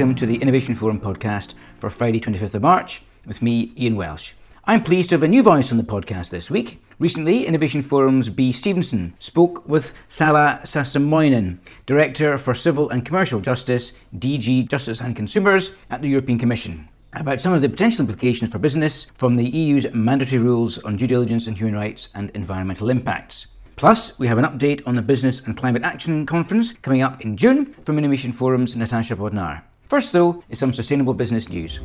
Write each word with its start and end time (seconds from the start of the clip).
Welcome 0.00 0.14
to 0.14 0.24
the 0.24 0.40
Innovation 0.40 0.74
Forum 0.74 0.98
podcast 0.98 1.52
for 1.78 1.90
Friday, 1.90 2.20
25th 2.20 2.54
of 2.54 2.62
March, 2.62 3.02
with 3.26 3.42
me, 3.42 3.70
Ian 3.76 3.96
Welsh. 3.96 4.32
I'm 4.64 4.82
pleased 4.82 5.10
to 5.10 5.16
have 5.16 5.22
a 5.22 5.28
new 5.28 5.42
voice 5.42 5.70
on 5.70 5.76
the 5.76 5.84
podcast 5.84 6.30
this 6.30 6.50
week. 6.50 6.82
Recently, 6.98 7.46
Innovation 7.46 7.82
Forum's 7.82 8.30
B. 8.30 8.50
Stevenson 8.50 9.12
spoke 9.18 9.68
with 9.68 9.92
Salla 10.08 10.60
Saastamoinen, 10.62 11.58
Director 11.84 12.38
for 12.38 12.54
Civil 12.54 12.88
and 12.88 13.04
Commercial 13.04 13.40
Justice, 13.40 13.92
DG 14.16 14.70
Justice 14.70 15.02
and 15.02 15.14
Consumers 15.14 15.72
at 15.90 16.00
the 16.00 16.08
European 16.08 16.38
Commission, 16.38 16.88
about 17.12 17.42
some 17.42 17.52
of 17.52 17.60
the 17.60 17.68
potential 17.68 18.00
implications 18.00 18.50
for 18.50 18.58
business 18.58 19.04
from 19.16 19.36
the 19.36 19.50
EU's 19.50 19.92
mandatory 19.92 20.40
rules 20.40 20.78
on 20.78 20.96
due 20.96 21.08
diligence 21.08 21.46
and 21.46 21.58
human 21.58 21.74
rights 21.74 22.08
and 22.14 22.30
environmental 22.30 22.88
impacts. 22.88 23.48
Plus, 23.76 24.18
we 24.18 24.26
have 24.26 24.38
an 24.38 24.46
update 24.46 24.80
on 24.86 24.94
the 24.94 25.02
Business 25.02 25.40
and 25.40 25.58
Climate 25.58 25.82
Action 25.82 26.24
Conference 26.24 26.72
coming 26.72 27.02
up 27.02 27.20
in 27.20 27.36
June 27.36 27.74
from 27.84 27.98
Innovation 27.98 28.32
Forum's 28.32 28.76
Natasha 28.76 29.14
Bodnar. 29.14 29.60
First, 29.90 30.12
though, 30.12 30.40
is 30.48 30.60
some 30.60 30.72
sustainable 30.72 31.14
business 31.14 31.48
news. 31.48 31.80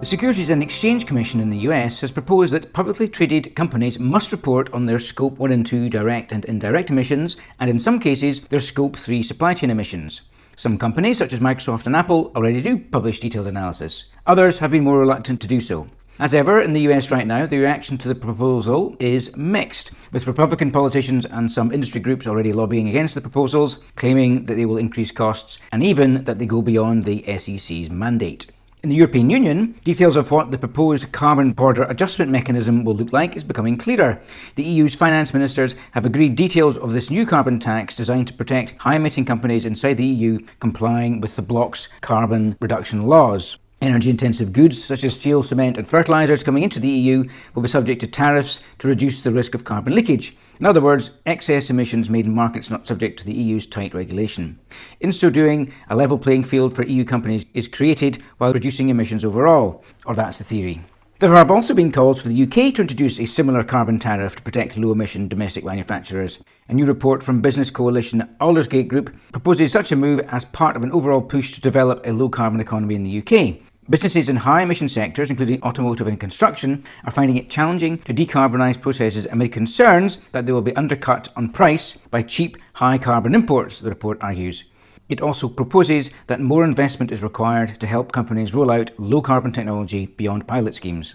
The 0.00 0.04
Securities 0.04 0.50
and 0.50 0.60
Exchange 0.60 1.06
Commission 1.06 1.38
in 1.38 1.50
the 1.50 1.58
US 1.68 2.00
has 2.00 2.10
proposed 2.10 2.52
that 2.52 2.72
publicly 2.72 3.06
traded 3.06 3.54
companies 3.54 4.00
must 4.00 4.32
report 4.32 4.74
on 4.74 4.86
their 4.86 4.98
Scope 4.98 5.38
1 5.38 5.52
and 5.52 5.64
2 5.64 5.88
direct 5.88 6.32
and 6.32 6.44
indirect 6.46 6.90
emissions, 6.90 7.36
and 7.60 7.70
in 7.70 7.78
some 7.78 8.00
cases, 8.00 8.40
their 8.40 8.60
Scope 8.60 8.96
3 8.96 9.22
supply 9.22 9.54
chain 9.54 9.70
emissions. 9.70 10.22
Some 10.56 10.78
companies, 10.78 11.18
such 11.18 11.32
as 11.32 11.38
Microsoft 11.38 11.86
and 11.86 11.94
Apple, 11.94 12.32
already 12.34 12.60
do 12.60 12.76
publish 12.76 13.20
detailed 13.20 13.46
analysis. 13.46 14.06
Others 14.26 14.58
have 14.58 14.72
been 14.72 14.82
more 14.82 14.98
reluctant 14.98 15.40
to 15.42 15.46
do 15.46 15.60
so. 15.60 15.86
As 16.20 16.34
ever, 16.34 16.60
in 16.60 16.72
the 16.72 16.80
US 16.90 17.12
right 17.12 17.28
now, 17.28 17.46
the 17.46 17.58
reaction 17.58 17.96
to 17.98 18.08
the 18.08 18.14
proposal 18.16 18.96
is 18.98 19.36
mixed, 19.36 19.92
with 20.10 20.26
Republican 20.26 20.72
politicians 20.72 21.24
and 21.24 21.50
some 21.50 21.70
industry 21.70 22.00
groups 22.00 22.26
already 22.26 22.52
lobbying 22.52 22.88
against 22.88 23.14
the 23.14 23.20
proposals, 23.20 23.78
claiming 23.94 24.42
that 24.46 24.56
they 24.56 24.66
will 24.66 24.78
increase 24.78 25.12
costs 25.12 25.60
and 25.70 25.84
even 25.84 26.24
that 26.24 26.40
they 26.40 26.46
go 26.46 26.60
beyond 26.60 27.04
the 27.04 27.22
SEC's 27.38 27.88
mandate. 27.88 28.50
In 28.82 28.88
the 28.88 28.96
European 28.96 29.30
Union, 29.30 29.76
details 29.84 30.16
of 30.16 30.32
what 30.32 30.50
the 30.50 30.58
proposed 30.58 31.12
carbon 31.12 31.52
border 31.52 31.84
adjustment 31.84 32.32
mechanism 32.32 32.82
will 32.82 32.96
look 32.96 33.12
like 33.12 33.36
is 33.36 33.44
becoming 33.44 33.78
clearer. 33.78 34.20
The 34.56 34.64
EU's 34.64 34.96
finance 34.96 35.32
ministers 35.32 35.76
have 35.92 36.04
agreed 36.04 36.34
details 36.34 36.76
of 36.76 36.94
this 36.94 37.10
new 37.10 37.26
carbon 37.26 37.60
tax 37.60 37.94
designed 37.94 38.26
to 38.26 38.34
protect 38.34 38.74
high 38.78 38.96
emitting 38.96 39.24
companies 39.24 39.64
inside 39.64 39.94
the 39.94 40.04
EU 40.04 40.40
complying 40.58 41.20
with 41.20 41.36
the 41.36 41.42
bloc's 41.42 41.88
carbon 42.00 42.56
reduction 42.60 43.06
laws. 43.06 43.56
Energy 43.80 44.10
intensive 44.10 44.52
goods 44.52 44.82
such 44.82 45.04
as 45.04 45.14
steel, 45.14 45.40
cement, 45.40 45.76
and 45.76 45.86
fertilisers 45.86 46.42
coming 46.42 46.64
into 46.64 46.80
the 46.80 46.88
EU 46.88 47.24
will 47.54 47.62
be 47.62 47.68
subject 47.68 48.00
to 48.00 48.08
tariffs 48.08 48.58
to 48.80 48.88
reduce 48.88 49.20
the 49.20 49.30
risk 49.30 49.54
of 49.54 49.62
carbon 49.62 49.94
leakage. 49.94 50.36
In 50.58 50.66
other 50.66 50.80
words, 50.80 51.12
excess 51.26 51.70
emissions 51.70 52.10
made 52.10 52.26
in 52.26 52.34
markets 52.34 52.70
not 52.70 52.88
subject 52.88 53.20
to 53.20 53.24
the 53.24 53.32
EU's 53.32 53.66
tight 53.66 53.94
regulation. 53.94 54.58
In 54.98 55.12
so 55.12 55.30
doing, 55.30 55.72
a 55.90 55.96
level 55.96 56.18
playing 56.18 56.42
field 56.42 56.74
for 56.74 56.82
EU 56.82 57.04
companies 57.04 57.46
is 57.54 57.68
created 57.68 58.20
while 58.38 58.52
reducing 58.52 58.88
emissions 58.88 59.24
overall, 59.24 59.84
or 60.06 60.16
that's 60.16 60.38
the 60.38 60.44
theory. 60.44 60.82
There 61.20 61.34
have 61.34 61.50
also 61.50 61.74
been 61.74 61.90
calls 61.90 62.22
for 62.22 62.28
the 62.28 62.42
UK 62.44 62.74
to 62.74 62.82
introduce 62.82 63.18
a 63.18 63.26
similar 63.26 63.64
carbon 63.64 63.98
tariff 63.98 64.36
to 64.36 64.42
protect 64.42 64.76
low 64.76 64.92
emission 64.92 65.26
domestic 65.28 65.64
manufacturers. 65.64 66.38
A 66.68 66.74
new 66.74 66.84
report 66.84 67.24
from 67.24 67.40
business 67.40 67.70
coalition 67.70 68.28
Aldersgate 68.40 68.86
Group 68.86 69.12
proposes 69.32 69.72
such 69.72 69.90
a 69.90 69.96
move 69.96 70.20
as 70.30 70.44
part 70.44 70.76
of 70.76 70.84
an 70.84 70.92
overall 70.92 71.20
push 71.20 71.52
to 71.52 71.60
develop 71.60 72.04
a 72.06 72.12
low 72.12 72.28
carbon 72.28 72.60
economy 72.60 72.94
in 72.94 73.02
the 73.02 73.18
UK. 73.18 73.67
Businesses 73.90 74.28
in 74.28 74.36
high 74.36 74.60
emission 74.60 74.86
sectors, 74.86 75.30
including 75.30 75.62
automotive 75.62 76.08
and 76.08 76.20
construction, 76.20 76.84
are 77.04 77.10
finding 77.10 77.38
it 77.38 77.48
challenging 77.48 77.96
to 78.00 78.12
decarbonise 78.12 78.78
processes 78.78 79.24
amid 79.30 79.50
concerns 79.50 80.18
that 80.32 80.44
they 80.44 80.52
will 80.52 80.60
be 80.60 80.76
undercut 80.76 81.28
on 81.36 81.48
price 81.48 81.94
by 82.10 82.20
cheap, 82.20 82.58
high 82.74 82.98
carbon 82.98 83.34
imports, 83.34 83.78
the 83.78 83.88
report 83.88 84.18
argues. 84.20 84.64
It 85.08 85.22
also 85.22 85.48
proposes 85.48 86.10
that 86.26 86.38
more 86.38 86.64
investment 86.64 87.10
is 87.10 87.22
required 87.22 87.80
to 87.80 87.86
help 87.86 88.12
companies 88.12 88.52
roll 88.52 88.70
out 88.70 88.90
low 88.98 89.22
carbon 89.22 89.52
technology 89.52 90.04
beyond 90.04 90.46
pilot 90.46 90.74
schemes. 90.74 91.14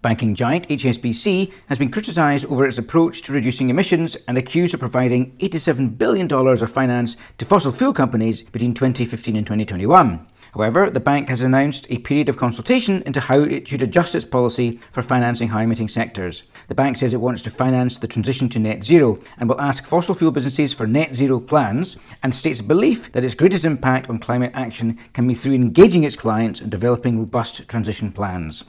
Banking 0.00 0.34
giant 0.34 0.68
HSBC 0.68 1.52
has 1.68 1.78
been 1.78 1.90
criticised 1.90 2.46
over 2.46 2.66
its 2.66 2.78
approach 2.78 3.20
to 3.22 3.32
reducing 3.32 3.68
emissions 3.68 4.16
and 4.28 4.38
accused 4.38 4.72
of 4.72 4.80
providing 4.80 5.36
$87 5.38 5.98
billion 5.98 6.30
of 6.32 6.70
finance 6.70 7.18
to 7.36 7.44
fossil 7.44 7.72
fuel 7.72 7.92
companies 7.92 8.42
between 8.42 8.72
2015 8.72 9.36
and 9.36 9.46
2021. 9.46 10.26
However, 10.54 10.88
the 10.88 11.00
bank 11.00 11.28
has 11.30 11.40
announced 11.40 11.88
a 11.90 11.98
period 11.98 12.28
of 12.28 12.36
consultation 12.36 13.02
into 13.06 13.18
how 13.18 13.40
it 13.40 13.66
should 13.66 13.82
adjust 13.82 14.14
its 14.14 14.24
policy 14.24 14.78
for 14.92 15.02
financing 15.02 15.48
high 15.48 15.64
emitting 15.64 15.88
sectors. 15.88 16.44
The 16.68 16.76
bank 16.76 16.96
says 16.96 17.12
it 17.12 17.20
wants 17.20 17.42
to 17.42 17.50
finance 17.50 17.96
the 17.96 18.06
transition 18.06 18.48
to 18.50 18.60
net 18.60 18.84
zero 18.84 19.18
and 19.38 19.48
will 19.48 19.60
ask 19.60 19.84
fossil 19.84 20.14
fuel 20.14 20.30
businesses 20.30 20.72
for 20.72 20.86
net 20.86 21.12
zero 21.12 21.40
plans 21.40 21.96
and 22.22 22.32
states 22.32 22.60
belief 22.60 23.10
that 23.12 23.24
its 23.24 23.34
greatest 23.34 23.64
impact 23.64 24.08
on 24.08 24.20
climate 24.20 24.52
action 24.54 24.96
can 25.12 25.26
be 25.26 25.34
through 25.34 25.54
engaging 25.54 26.04
its 26.04 26.14
clients 26.14 26.60
and 26.60 26.70
developing 26.70 27.18
robust 27.18 27.68
transition 27.68 28.12
plans. 28.12 28.64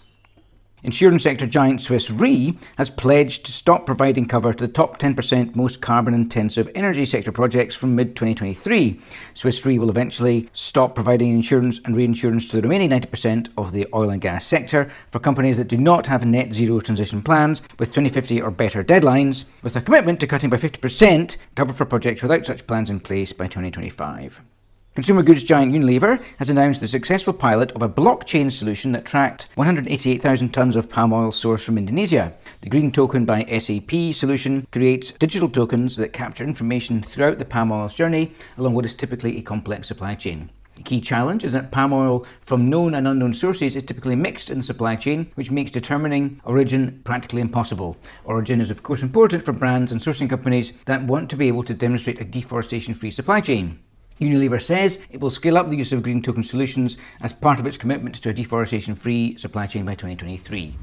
Insurance 0.85 1.23
sector 1.23 1.47
giant 1.47 1.81
Swiss 1.81 2.12
Re 2.12 2.56
has 2.78 2.91
pledged 2.91 3.44
to 3.47 3.51
stop 3.51 3.88
providing 3.88 4.28
cover 4.28 4.53
to 4.53 4.68
the 4.68 4.72
top 4.72 5.00
10% 5.00 5.56
most 5.56 5.81
carbon 5.81 6.13
intensive 6.13 6.69
energy 6.75 7.07
sector 7.07 7.31
projects 7.31 7.73
from 7.73 7.96
mid 7.96 8.16
2023. 8.16 9.00
Swiss 9.34 9.66
Re 9.66 9.79
will 9.79 9.90
eventually 9.90 10.47
stop 10.53 10.94
providing 10.94 11.31
insurance 11.31 11.79
and 11.85 11.96
reinsurance 11.96 12.47
to 12.50 12.57
the 12.57 12.62
remaining 12.62 12.91
90% 12.91 13.47
of 13.57 13.72
the 13.72 13.88
oil 13.96 14.12
and 14.12 14.22
gas 14.22 14.46
sector 14.46 14.91
for 15.09 15.18
companies 15.18 15.57
that 15.57 15.69
do 15.69 15.78
not 15.78 16.06
have 16.06 16.23
net 16.23 16.53
zero 16.53 16.79
transition 16.79 17.23
plans 17.23 17.63
with 17.79 17.90
2050 17.90 18.44
or 18.44 18.52
better 18.52 18.84
deadlines, 18.84 19.46
with 19.63 19.75
a 19.75 19.81
commitment 19.81 20.19
to 20.19 20.28
cutting 20.28 20.52
by 20.52 20.57
50% 20.57 21.38
cover 21.56 21.73
for 21.73 21.85
projects 21.85 22.22
without 22.22 22.46
such 22.46 22.67
plans 22.67 22.91
in 22.91 23.00
place 23.00 23.34
by 23.34 23.46
2025. 23.46 24.40
Consumer 24.96 25.24
goods 25.24 25.44
giant 25.44 25.74
Unilever 25.74 26.24
has 26.38 26.50
announced 26.50 26.80
the 26.80 26.88
successful 26.88 27.34
pilot 27.34 27.70
of 27.74 27.82
a 27.82 27.90
blockchain 27.90 28.50
solution 28.50 28.94
that 28.94 29.04
tracked 29.04 29.50
188,000 29.56 30.54
tonnes 30.54 30.78
of 30.78 30.90
palm 30.90 31.12
oil 31.12 31.32
sourced 31.32 31.66
from 31.66 31.78
Indonesia. 31.78 32.34
The 32.62 32.70
Green 32.70 32.94
Token 32.94 33.26
by 33.26 33.44
SAP 33.60 34.14
solution 34.14 34.66
creates 34.72 35.12
digital 35.12 35.50
tokens 35.50 35.98
that 35.98 36.14
capture 36.14 36.46
information 36.46 37.04
throughout 37.04 37.40
the 37.40 37.44
palm 37.44 37.74
oil's 37.74 37.94
journey 37.94 38.32
along 38.58 38.74
what 38.74 38.86
is 38.86 38.94
typically 38.94 39.38
a 39.38 39.42
complex 39.42 39.90
supply 39.90 40.16
chain. 40.16 40.50
The 40.78 40.84
key 40.84 41.02
challenge 41.02 41.44
is 41.44 41.52
that 41.52 41.72
palm 41.72 41.92
oil 41.92 42.26
from 42.40 42.70
known 42.70 42.96
and 42.96 43.06
unknown 43.06 43.34
sources 43.34 43.76
is 43.76 43.84
typically 43.84 44.16
mixed 44.16 44.50
in 44.50 44.60
the 44.60 44.64
supply 44.64 44.96
chain, 44.96 45.30
which 45.36 45.52
makes 45.52 45.72
determining 45.72 46.40
origin 46.46 47.02
practically 47.04 47.42
impossible. 47.42 47.98
Origin 48.24 48.62
is, 48.62 48.72
of 48.72 48.84
course, 48.84 49.04
important 49.04 49.44
for 49.44 49.52
brands 49.52 49.92
and 49.92 50.00
sourcing 50.00 50.30
companies 50.30 50.72
that 50.86 51.04
want 51.04 51.30
to 51.32 51.36
be 51.36 51.50
able 51.50 51.64
to 51.64 51.74
demonstrate 51.74 52.22
a 52.22 52.24
deforestation 52.24 52.94
free 52.94 53.12
supply 53.12 53.42
chain. 53.42 53.80
Unilever 54.20 54.62
says 54.62 55.00
it 55.09 55.20
will 55.20 55.30
scale 55.30 55.58
up 55.58 55.70
the 55.70 55.76
use 55.76 55.92
of 55.92 56.03
green 56.03 56.22
token 56.22 56.44
solutions 56.44 56.98
as 57.22 57.34
part 57.34 57.59
of 57.59 57.68
its 57.68 57.78
commitment 57.78 58.16
to 58.16 58.30
a 58.30 58.34
deforestation 58.34 58.96
free 58.96 59.36
supply 59.38 59.68
chain 59.68 59.86
by 59.86 59.96
2023. 59.96 60.78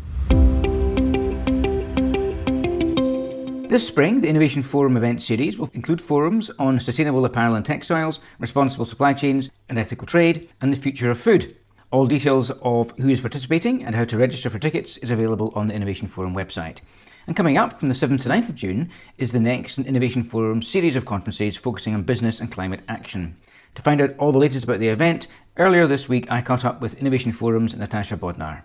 This 3.69 3.87
spring, 3.87 4.21
the 4.21 4.29
Innovation 4.29 4.63
Forum 4.63 4.99
event 4.99 5.23
series 5.23 5.57
will 5.57 5.71
include 5.73 6.03
forums 6.03 6.51
on 6.59 6.79
sustainable 6.79 7.25
apparel 7.25 7.55
and 7.55 7.65
textiles, 7.65 8.21
responsible 8.39 8.85
supply 8.85 9.15
chains 9.15 9.49
and 9.71 9.79
ethical 9.79 10.07
trade, 10.07 10.51
and 10.61 10.71
the 10.71 10.77
future 10.77 11.11
of 11.11 11.19
food. 11.19 11.57
All 11.91 12.07
details 12.07 12.51
of 12.61 12.91
who 12.99 13.09
is 13.09 13.23
participating 13.23 13.83
and 13.83 13.95
how 13.95 14.05
to 14.05 14.19
register 14.19 14.51
for 14.51 14.59
tickets 14.59 14.99
is 14.99 15.11
available 15.11 15.55
on 15.55 15.69
the 15.69 15.75
Innovation 15.75 16.07
Forum 16.07 16.35
website. 16.35 16.81
And 17.27 17.37
coming 17.37 17.57
up 17.57 17.79
from 17.79 17.89
the 17.89 17.95
7th 17.95 18.23
to 18.23 18.29
9th 18.29 18.49
of 18.49 18.55
June 18.57 18.91
is 19.17 19.31
the 19.31 19.39
next 19.39 19.79
Innovation 19.79 20.25
Forum 20.25 20.61
series 20.61 20.97
of 20.97 21.05
conferences 21.05 21.57
focusing 21.57 21.95
on 21.95 22.03
business 22.03 22.41
and 22.41 22.51
climate 22.51 22.81
action. 22.89 23.37
To 23.77 23.83
find 23.83 24.01
out 24.01 24.17
all 24.19 24.33
the 24.33 24.41
latest 24.41 24.65
about 24.65 24.81
the 24.81 24.89
event, 24.89 25.29
earlier 25.57 25.87
this 25.87 26.09
week 26.09 26.31
I 26.33 26.43
caught 26.43 26.65
up 26.65 26.81
with 26.81 26.95
Innovation 26.95 27.31
Forum's 27.31 27.77
Natasha 27.77 28.17
Bodnar. 28.17 28.65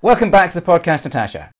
Welcome 0.00 0.30
back 0.30 0.50
to 0.50 0.58
the 0.58 0.66
podcast, 0.66 1.04
Natasha. 1.04 1.50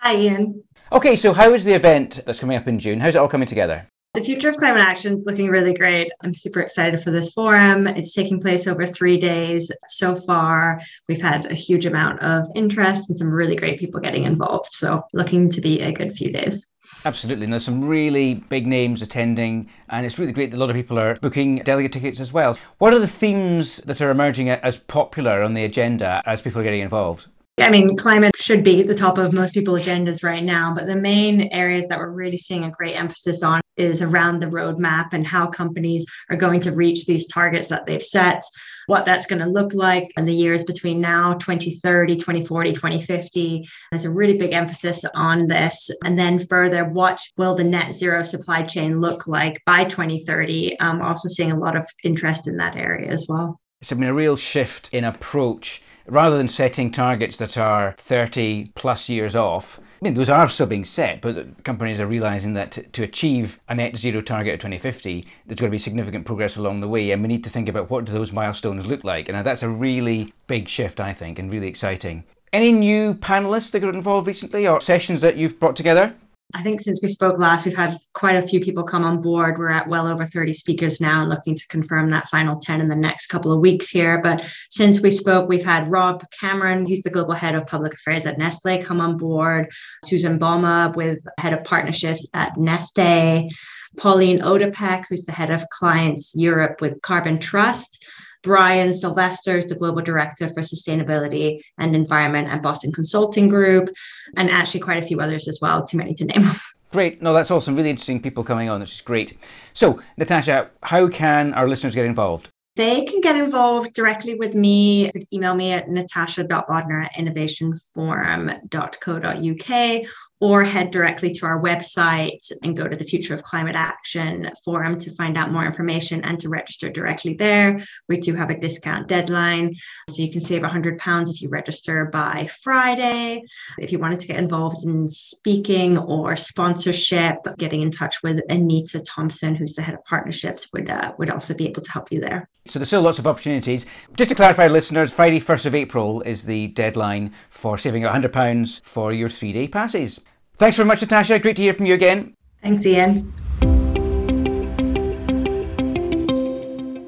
Hi, 0.00 0.16
Ian. 0.16 0.64
Okay, 0.90 1.14
so 1.14 1.32
how 1.32 1.54
is 1.54 1.62
the 1.62 1.74
event 1.74 2.20
that's 2.26 2.40
coming 2.40 2.56
up 2.56 2.66
in 2.66 2.80
June? 2.80 2.98
How's 2.98 3.14
it 3.14 3.18
all 3.18 3.28
coming 3.28 3.46
together? 3.46 3.86
The 4.14 4.22
future 4.22 4.50
of 4.50 4.58
climate 4.58 4.82
action 4.82 5.16
is 5.16 5.24
looking 5.24 5.48
really 5.48 5.72
great. 5.72 6.12
I'm 6.20 6.34
super 6.34 6.60
excited 6.60 7.02
for 7.02 7.10
this 7.10 7.32
forum. 7.32 7.86
It's 7.86 8.12
taking 8.12 8.38
place 8.38 8.66
over 8.66 8.86
three 8.86 9.16
days. 9.16 9.72
So 9.88 10.14
far, 10.14 10.82
we've 11.08 11.22
had 11.22 11.50
a 11.50 11.54
huge 11.54 11.86
amount 11.86 12.20
of 12.20 12.46
interest 12.54 13.08
and 13.08 13.16
some 13.16 13.30
really 13.30 13.56
great 13.56 13.80
people 13.80 14.02
getting 14.02 14.24
involved. 14.24 14.68
So, 14.72 15.02
looking 15.14 15.48
to 15.48 15.62
be 15.62 15.80
a 15.80 15.92
good 15.92 16.12
few 16.12 16.30
days. 16.30 16.68
Absolutely. 17.06 17.44
And 17.44 17.54
there's 17.54 17.64
some 17.64 17.88
really 17.88 18.34
big 18.34 18.66
names 18.66 19.00
attending, 19.00 19.70
and 19.88 20.04
it's 20.04 20.18
really 20.18 20.32
great 20.32 20.50
that 20.50 20.58
a 20.58 20.60
lot 20.60 20.68
of 20.68 20.76
people 20.76 20.98
are 20.98 21.14
booking 21.14 21.60
delegate 21.60 21.92
tickets 21.92 22.20
as 22.20 22.34
well. 22.34 22.54
What 22.76 22.92
are 22.92 22.98
the 22.98 23.08
themes 23.08 23.78
that 23.78 24.02
are 24.02 24.10
emerging 24.10 24.50
as 24.50 24.76
popular 24.76 25.42
on 25.42 25.54
the 25.54 25.64
agenda 25.64 26.22
as 26.26 26.42
people 26.42 26.60
are 26.60 26.64
getting 26.64 26.82
involved? 26.82 27.28
I 27.58 27.68
mean, 27.68 27.96
climate 27.96 28.34
should 28.36 28.64
be 28.64 28.82
the 28.82 28.94
top 28.94 29.18
of 29.18 29.34
most 29.34 29.52
people's 29.52 29.82
agendas 29.82 30.24
right 30.24 30.42
now, 30.42 30.74
but 30.74 30.86
the 30.86 30.96
main 30.96 31.52
areas 31.52 31.86
that 31.88 31.98
we're 31.98 32.10
really 32.10 32.38
seeing 32.38 32.64
a 32.64 32.70
great 32.70 32.98
emphasis 32.98 33.42
on 33.42 33.60
is 33.76 34.00
around 34.00 34.40
the 34.40 34.46
roadmap 34.46 35.12
and 35.12 35.26
how 35.26 35.46
companies 35.48 36.06
are 36.30 36.36
going 36.36 36.60
to 36.60 36.72
reach 36.72 37.04
these 37.04 37.26
targets 37.26 37.68
that 37.68 37.84
they've 37.84 38.02
set, 38.02 38.42
what 38.86 39.04
that's 39.04 39.26
going 39.26 39.40
to 39.42 39.48
look 39.48 39.74
like 39.74 40.10
in 40.16 40.24
the 40.24 40.34
years 40.34 40.64
between 40.64 40.98
now, 40.98 41.34
2030, 41.34 42.16
2040, 42.16 42.72
2050. 42.72 43.68
There's 43.90 44.04
a 44.06 44.10
really 44.10 44.38
big 44.38 44.52
emphasis 44.52 45.04
on 45.14 45.46
this. 45.46 45.90
And 46.04 46.18
then 46.18 46.38
further, 46.38 46.86
what 46.86 47.20
will 47.36 47.54
the 47.54 47.64
net 47.64 47.92
zero 47.92 48.22
supply 48.22 48.62
chain 48.62 49.00
look 49.00 49.26
like 49.26 49.60
by 49.66 49.84
2030? 49.84 50.80
I'm 50.80 51.02
also 51.02 51.28
seeing 51.28 51.52
a 51.52 51.58
lot 51.58 51.76
of 51.76 51.86
interest 52.02 52.48
in 52.48 52.56
that 52.56 52.76
area 52.76 53.10
as 53.10 53.26
well. 53.28 53.61
It's 53.82 53.90
been 53.90 54.04
a 54.04 54.14
real 54.14 54.36
shift 54.36 54.88
in 54.92 55.02
approach 55.02 55.82
rather 56.06 56.36
than 56.36 56.46
setting 56.46 56.92
targets 56.92 57.36
that 57.38 57.58
are 57.58 57.96
30 57.98 58.70
plus 58.76 59.08
years 59.08 59.34
off, 59.34 59.80
I 59.80 60.04
mean, 60.04 60.14
those 60.14 60.28
are 60.28 60.48
still 60.48 60.66
being 60.66 60.84
set, 60.84 61.20
but 61.20 61.64
companies 61.64 61.98
are 61.98 62.06
realizing 62.06 62.54
that 62.54 62.70
to, 62.72 62.82
to 62.84 63.02
achieve 63.02 63.58
a 63.68 63.74
net 63.74 63.96
zero 63.96 64.20
target 64.20 64.54
of 64.54 64.60
2050, 64.60 65.26
there's 65.46 65.58
going 65.58 65.68
to 65.68 65.74
be 65.74 65.78
significant 65.78 66.24
progress 66.24 66.56
along 66.56 66.80
the 66.80 66.86
way, 66.86 67.10
and 67.10 67.22
we 67.22 67.28
need 67.28 67.42
to 67.42 67.50
think 67.50 67.68
about 67.68 67.90
what 67.90 68.04
do 68.04 68.12
those 68.12 68.30
milestones 68.30 68.86
look 68.86 69.02
like. 69.02 69.28
And 69.28 69.44
that's 69.44 69.64
a 69.64 69.68
really 69.68 70.32
big 70.46 70.68
shift, 70.68 71.00
I 71.00 71.12
think, 71.12 71.40
and 71.40 71.52
really 71.52 71.66
exciting. 71.66 72.22
Any 72.52 72.70
new 72.70 73.14
panelists 73.14 73.72
that 73.72 73.80
got 73.80 73.96
involved 73.96 74.28
recently 74.28 74.68
or 74.68 74.80
sessions 74.80 75.22
that 75.22 75.36
you've 75.36 75.58
brought 75.58 75.74
together? 75.74 76.14
I 76.54 76.62
think 76.62 76.80
since 76.80 77.00
we 77.02 77.08
spoke 77.08 77.38
last, 77.38 77.64
we've 77.64 77.76
had 77.76 77.98
quite 78.12 78.36
a 78.36 78.42
few 78.42 78.60
people 78.60 78.82
come 78.82 79.04
on 79.04 79.20
board. 79.20 79.58
We're 79.58 79.70
at 79.70 79.88
well 79.88 80.06
over 80.06 80.24
30 80.24 80.52
speakers 80.52 81.00
now 81.00 81.22
and 81.22 81.30
looking 81.30 81.54
to 81.54 81.66
confirm 81.68 82.10
that 82.10 82.28
final 82.28 82.56
10 82.56 82.80
in 82.80 82.88
the 82.88 82.96
next 82.96 83.28
couple 83.28 83.52
of 83.52 83.60
weeks 83.60 83.88
here. 83.88 84.20
But 84.20 84.44
since 84.70 85.00
we 85.00 85.10
spoke, 85.10 85.48
we've 85.48 85.64
had 85.64 85.90
Rob 85.90 86.24
Cameron, 86.38 86.84
he's 86.84 87.02
the 87.02 87.10
global 87.10 87.34
head 87.34 87.54
of 87.54 87.66
public 87.66 87.94
affairs 87.94 88.26
at 88.26 88.38
Nestle, 88.38 88.82
come 88.82 89.00
on 89.00 89.16
board, 89.16 89.70
Susan 90.04 90.38
Balma 90.38 90.94
with 90.94 91.20
head 91.38 91.54
of 91.54 91.64
partnerships 91.64 92.26
at 92.34 92.54
Neste, 92.56 93.50
Pauline 93.96 94.40
Odepek, 94.40 95.04
who's 95.08 95.24
the 95.24 95.32
head 95.32 95.50
of 95.50 95.68
clients 95.70 96.34
Europe 96.34 96.80
with 96.80 97.00
Carbon 97.02 97.38
Trust. 97.38 98.04
Brian 98.42 98.94
Sylvester 98.94 99.56
is 99.56 99.68
the 99.68 99.74
Global 99.74 100.02
Director 100.02 100.48
for 100.48 100.60
Sustainability 100.60 101.60
and 101.78 101.94
Environment 101.94 102.48
at 102.48 102.62
Boston 102.62 102.92
Consulting 102.92 103.48
Group, 103.48 103.90
and 104.36 104.50
actually 104.50 104.80
quite 104.80 105.02
a 105.02 105.06
few 105.06 105.20
others 105.20 105.48
as 105.48 105.58
well, 105.62 105.84
too 105.84 105.96
many 105.96 106.14
to 106.14 106.24
name. 106.24 106.42
Great. 106.92 107.22
No, 107.22 107.32
that's 107.32 107.50
awesome. 107.50 107.74
Really 107.74 107.90
interesting 107.90 108.20
people 108.20 108.44
coming 108.44 108.68
on, 108.68 108.80
which 108.80 108.92
is 108.92 109.00
great. 109.00 109.38
So, 109.72 109.98
Natasha, 110.18 110.68
how 110.82 111.08
can 111.08 111.54
our 111.54 111.66
listeners 111.66 111.94
get 111.94 112.04
involved? 112.04 112.50
They 112.76 113.06
can 113.06 113.22
get 113.22 113.36
involved 113.36 113.94
directly 113.94 114.34
with 114.34 114.54
me. 114.54 115.06
You 115.06 115.12
could 115.12 115.24
email 115.32 115.54
me 115.54 115.72
at 115.72 115.88
natasha.bodnar 115.88 117.06
at 117.06 117.14
innovationforum.co.uk 117.14 120.06
or 120.42 120.64
head 120.64 120.90
directly 120.90 121.30
to 121.30 121.46
our 121.46 121.62
website 121.62 122.50
and 122.64 122.76
go 122.76 122.88
to 122.88 122.96
the 122.96 123.04
Future 123.04 123.32
of 123.32 123.44
Climate 123.44 123.76
Action 123.76 124.50
forum 124.64 124.98
to 124.98 125.14
find 125.14 125.38
out 125.38 125.52
more 125.52 125.64
information 125.64 126.20
and 126.24 126.40
to 126.40 126.48
register 126.48 126.90
directly 126.90 127.34
there. 127.34 127.80
We 128.08 128.16
do 128.16 128.34
have 128.34 128.50
a 128.50 128.58
discount 128.58 129.06
deadline, 129.06 129.76
so 130.10 130.20
you 130.20 130.32
can 130.32 130.40
save 130.40 130.62
£100 130.62 131.30
if 131.30 131.42
you 131.42 131.48
register 131.48 132.06
by 132.06 132.48
Friday. 132.60 133.42
If 133.78 133.92
you 133.92 134.00
wanted 134.00 134.18
to 134.18 134.26
get 134.26 134.36
involved 134.36 134.84
in 134.84 135.08
speaking 135.08 135.96
or 135.96 136.34
sponsorship, 136.34 137.36
getting 137.58 137.80
in 137.80 137.92
touch 137.92 138.20
with 138.24 138.42
Anita 138.48 138.98
Thompson, 138.98 139.54
who's 139.54 139.76
the 139.76 139.82
head 139.82 139.94
of 139.94 140.04
partnerships, 140.06 140.72
would, 140.72 140.90
uh, 140.90 141.12
would 141.18 141.30
also 141.30 141.54
be 141.54 141.68
able 141.68 141.82
to 141.82 141.92
help 141.92 142.10
you 142.10 142.18
there. 142.18 142.48
So 142.66 142.80
there's 142.80 142.88
still 142.88 143.02
lots 143.02 143.20
of 143.20 143.28
opportunities. 143.28 143.86
Just 144.16 144.30
to 144.30 144.34
clarify, 144.34 144.66
listeners, 144.66 145.12
Friday, 145.12 145.38
1st 145.38 145.66
of 145.66 145.74
April 145.76 146.20
is 146.22 146.46
the 146.46 146.66
deadline 146.68 147.32
for 147.48 147.78
saving 147.78 148.02
£100 148.02 148.80
for 148.82 149.12
your 149.12 149.28
three 149.28 149.52
day 149.52 149.68
passes. 149.68 150.20
Thanks 150.56 150.76
very 150.76 150.86
much, 150.86 151.00
Natasha. 151.00 151.38
Great 151.38 151.56
to 151.56 151.62
hear 151.62 151.72
from 151.72 151.86
you 151.86 151.94
again. 151.94 152.34
Thanks, 152.62 152.86
Ian. 152.86 153.32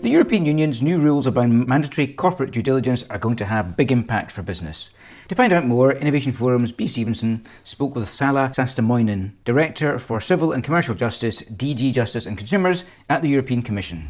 The 0.02 0.10
European 0.10 0.44
Union's 0.44 0.82
new 0.82 0.98
rules 0.98 1.26
about 1.26 1.48
mandatory 1.48 2.06
corporate 2.08 2.50
due 2.50 2.62
diligence 2.62 3.04
are 3.10 3.18
going 3.18 3.36
to 3.36 3.44
have 3.44 3.76
big 3.76 3.90
impact 3.90 4.32
for 4.32 4.42
business. 4.42 4.90
To 5.28 5.34
find 5.34 5.52
out 5.52 5.66
more, 5.66 5.92
Innovation 5.92 6.32
Forum's 6.32 6.72
B. 6.72 6.86
Stevenson 6.86 7.42
spoke 7.62 7.94
with 7.94 8.08
Salla 8.08 8.50
Saastamoinen, 8.52 9.32
Director 9.44 9.98
for 9.98 10.20
Civil 10.20 10.52
and 10.52 10.62
Commercial 10.62 10.94
Justice, 10.94 11.40
DG 11.42 11.92
Justice 11.92 12.26
and 12.26 12.36
Consumers 12.36 12.84
at 13.08 13.22
the 13.22 13.28
European 13.28 13.62
Commission. 13.62 14.08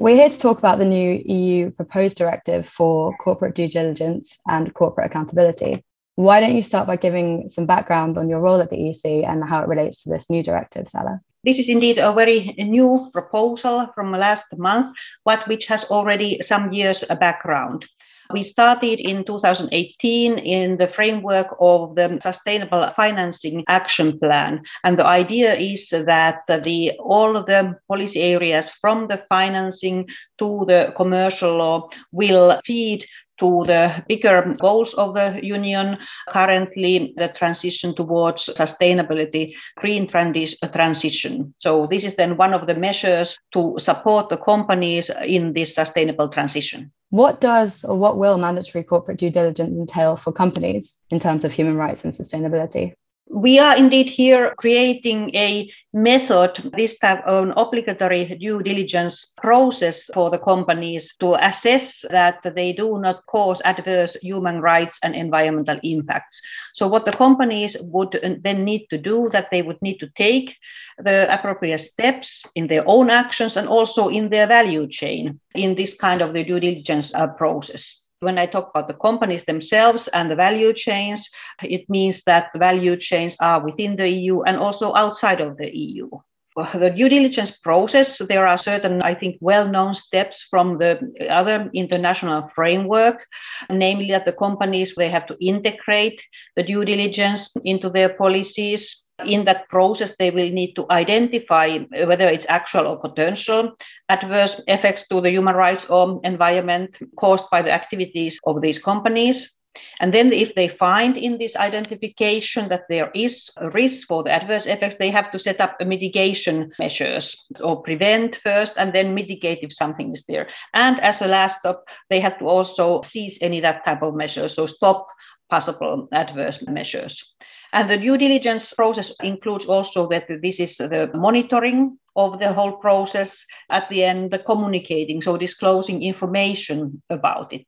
We're 0.00 0.16
here 0.16 0.30
to 0.30 0.38
talk 0.38 0.58
about 0.58 0.78
the 0.78 0.86
new 0.86 1.22
EU 1.26 1.72
proposed 1.72 2.16
directive 2.16 2.66
for 2.66 3.14
corporate 3.18 3.54
due 3.54 3.68
diligence 3.68 4.38
and 4.48 4.72
corporate 4.72 5.08
accountability. 5.08 5.84
Why 6.14 6.40
don't 6.40 6.56
you 6.56 6.62
start 6.62 6.86
by 6.86 6.96
giving 6.96 7.50
some 7.50 7.66
background 7.66 8.16
on 8.16 8.26
your 8.30 8.40
role 8.40 8.62
at 8.62 8.70
the 8.70 8.88
EC 8.88 9.24
and 9.28 9.46
how 9.46 9.60
it 9.60 9.68
relates 9.68 10.02
to 10.02 10.08
this 10.08 10.30
new 10.30 10.42
directive, 10.42 10.88
Salla? 10.88 11.20
This 11.44 11.58
is 11.58 11.68
indeed 11.68 11.98
a 11.98 12.14
very 12.14 12.54
new 12.56 13.10
proposal 13.12 13.88
from 13.94 14.12
last 14.12 14.46
month, 14.56 14.96
but 15.26 15.46
which 15.46 15.66
has 15.66 15.84
already 15.84 16.40
some 16.40 16.72
years 16.72 17.02
of 17.02 17.20
background. 17.20 17.84
We 18.32 18.44
started 18.44 19.00
in 19.00 19.24
2018 19.24 20.38
in 20.38 20.76
the 20.76 20.86
framework 20.86 21.56
of 21.60 21.96
the 21.96 22.18
Sustainable 22.22 22.88
Financing 22.96 23.64
Action 23.68 24.18
Plan. 24.18 24.62
And 24.84 24.98
the 24.98 25.06
idea 25.06 25.54
is 25.54 25.88
that 25.88 26.42
the, 26.46 26.92
all 26.98 27.32
the 27.44 27.76
policy 27.88 28.20
areas 28.22 28.70
from 28.80 29.08
the 29.08 29.24
financing 29.28 30.08
to 30.38 30.64
the 30.66 30.92
commercial 30.96 31.56
law 31.56 31.88
will 32.12 32.60
feed 32.64 33.06
to 33.40 33.64
the 33.66 34.04
bigger 34.08 34.54
goals 34.58 34.94
of 34.94 35.14
the 35.14 35.40
union. 35.42 35.98
Currently, 36.28 37.14
the 37.16 37.28
transition 37.28 37.94
towards 37.94 38.46
sustainability, 38.46 39.54
green 39.78 40.06
transition. 40.06 41.54
So, 41.58 41.86
this 41.86 42.04
is 42.04 42.14
then 42.16 42.36
one 42.36 42.54
of 42.54 42.66
the 42.66 42.74
measures 42.74 43.36
to 43.52 43.76
support 43.78 44.28
the 44.28 44.36
companies 44.36 45.10
in 45.24 45.52
this 45.52 45.74
sustainable 45.74 46.28
transition. 46.28 46.92
What 47.10 47.40
does 47.40 47.82
or 47.84 47.98
what 47.98 48.18
will 48.18 48.38
mandatory 48.38 48.84
corporate 48.84 49.18
due 49.18 49.30
diligence 49.30 49.76
entail 49.76 50.16
for 50.16 50.32
companies 50.32 50.98
in 51.10 51.18
terms 51.18 51.44
of 51.44 51.52
human 51.52 51.76
rights 51.76 52.04
and 52.04 52.12
sustainability? 52.12 52.94
We 53.32 53.60
are 53.60 53.76
indeed 53.76 54.08
here 54.08 54.54
creating 54.58 55.32
a 55.36 55.70
method, 55.92 56.72
this 56.76 56.98
type 56.98 57.24
of 57.24 57.44
an 57.44 57.52
obligatory 57.56 58.24
due 58.24 58.60
diligence 58.60 59.24
process 59.36 60.10
for 60.12 60.30
the 60.30 60.38
companies 60.38 61.14
to 61.20 61.34
assess 61.34 62.04
that 62.10 62.40
they 62.42 62.72
do 62.72 62.98
not 62.98 63.24
cause 63.26 63.62
adverse 63.64 64.16
human 64.20 64.60
rights 64.60 64.98
and 65.04 65.14
environmental 65.14 65.78
impacts. 65.84 66.42
So 66.74 66.88
what 66.88 67.04
the 67.04 67.12
companies 67.12 67.76
would 67.80 68.18
then 68.42 68.64
need 68.64 68.88
to 68.90 68.98
do 68.98 69.28
that 69.32 69.48
they 69.52 69.62
would 69.62 69.80
need 69.80 69.98
to 69.98 70.10
take 70.16 70.56
the 70.98 71.32
appropriate 71.32 71.78
steps 71.78 72.44
in 72.56 72.66
their 72.66 72.82
own 72.84 73.10
actions 73.10 73.56
and 73.56 73.68
also 73.68 74.08
in 74.08 74.28
their 74.28 74.48
value 74.48 74.88
chain 74.88 75.38
in 75.54 75.76
this 75.76 75.94
kind 75.94 76.20
of 76.20 76.32
the 76.32 76.42
due 76.42 76.58
diligence 76.58 77.14
uh, 77.14 77.28
process. 77.28 77.99
When 78.20 78.36
I 78.36 78.44
talk 78.44 78.68
about 78.68 78.86
the 78.86 78.94
companies 78.94 79.44
themselves 79.44 80.06
and 80.08 80.30
the 80.30 80.36
value 80.36 80.74
chains, 80.74 81.30
it 81.62 81.88
means 81.88 82.22
that 82.24 82.50
the 82.52 82.58
value 82.58 82.96
chains 82.96 83.34
are 83.40 83.64
within 83.64 83.96
the 83.96 84.08
EU 84.08 84.42
and 84.42 84.58
also 84.58 84.94
outside 84.94 85.40
of 85.40 85.56
the 85.56 85.74
EU. 85.74 86.10
For 86.52 86.68
the 86.78 86.90
due 86.90 87.08
diligence 87.08 87.52
process, 87.52 88.18
there 88.18 88.46
are 88.46 88.58
certain, 88.58 89.00
I 89.00 89.14
think, 89.14 89.36
well 89.40 89.66
known 89.66 89.94
steps 89.94 90.46
from 90.50 90.76
the 90.76 90.98
other 91.30 91.70
international 91.72 92.48
framework, 92.54 93.24
namely 93.70 94.10
that 94.10 94.26
the 94.26 94.34
companies 94.34 94.94
they 94.94 95.08
have 95.08 95.26
to 95.28 95.36
integrate 95.40 96.20
the 96.56 96.62
due 96.62 96.84
diligence 96.84 97.50
into 97.64 97.88
their 97.88 98.10
policies 98.10 99.06
in 99.26 99.44
that 99.44 99.68
process, 99.68 100.14
they 100.18 100.30
will 100.30 100.50
need 100.50 100.74
to 100.74 100.86
identify 100.90 101.78
whether 101.78 102.28
it's 102.28 102.46
actual 102.48 102.86
or 102.86 102.98
potential 102.98 103.72
adverse 104.08 104.60
effects 104.66 105.06
to 105.08 105.20
the 105.20 105.30
human 105.30 105.54
rights 105.54 105.84
or 105.86 106.20
environment 106.24 106.98
caused 107.16 107.48
by 107.50 107.62
the 107.62 107.72
activities 107.72 108.38
of 108.44 108.60
these 108.60 108.78
companies. 108.78 109.54
And 110.00 110.12
then, 110.12 110.32
if 110.32 110.54
they 110.56 110.66
find 110.66 111.16
in 111.16 111.38
this 111.38 111.54
identification 111.54 112.68
that 112.70 112.86
there 112.88 113.10
is 113.14 113.50
a 113.56 113.70
risk 113.70 114.08
for 114.08 114.24
the 114.24 114.32
adverse 114.32 114.66
effects, 114.66 114.96
they 114.96 115.10
have 115.10 115.30
to 115.30 115.38
set 115.38 115.60
up 115.60 115.76
mitigation 115.80 116.72
measures 116.78 117.36
or 117.60 117.80
prevent 117.82 118.36
first 118.36 118.74
and 118.76 118.92
then 118.92 119.14
mitigate 119.14 119.60
if 119.62 119.72
something 119.72 120.12
is 120.12 120.24
there. 120.26 120.48
And 120.74 121.00
as 121.00 121.22
a 121.22 121.28
last 121.28 121.60
step, 121.60 121.84
they 122.08 122.18
have 122.18 122.38
to 122.40 122.46
also 122.46 123.02
cease 123.02 123.38
any 123.40 123.60
that 123.60 123.84
type 123.84 124.02
of 124.02 124.14
measures, 124.14 124.54
so 124.54 124.66
stop 124.66 125.06
possible 125.50 126.08
adverse 126.12 126.66
measures. 126.66 127.34
And 127.72 127.90
the 127.90 127.98
due 127.98 128.18
diligence 128.18 128.72
process 128.74 129.12
includes 129.22 129.66
also 129.66 130.08
that 130.08 130.26
this 130.42 130.58
is 130.60 130.76
the 130.76 131.10
monitoring 131.14 131.98
of 132.16 132.38
the 132.38 132.52
whole 132.52 132.72
process, 132.72 133.44
at 133.70 133.88
the 133.88 134.04
end, 134.04 134.32
the 134.32 134.38
communicating, 134.38 135.22
so 135.22 135.36
disclosing 135.36 136.02
information 136.02 137.02
about 137.10 137.52
it. 137.52 137.66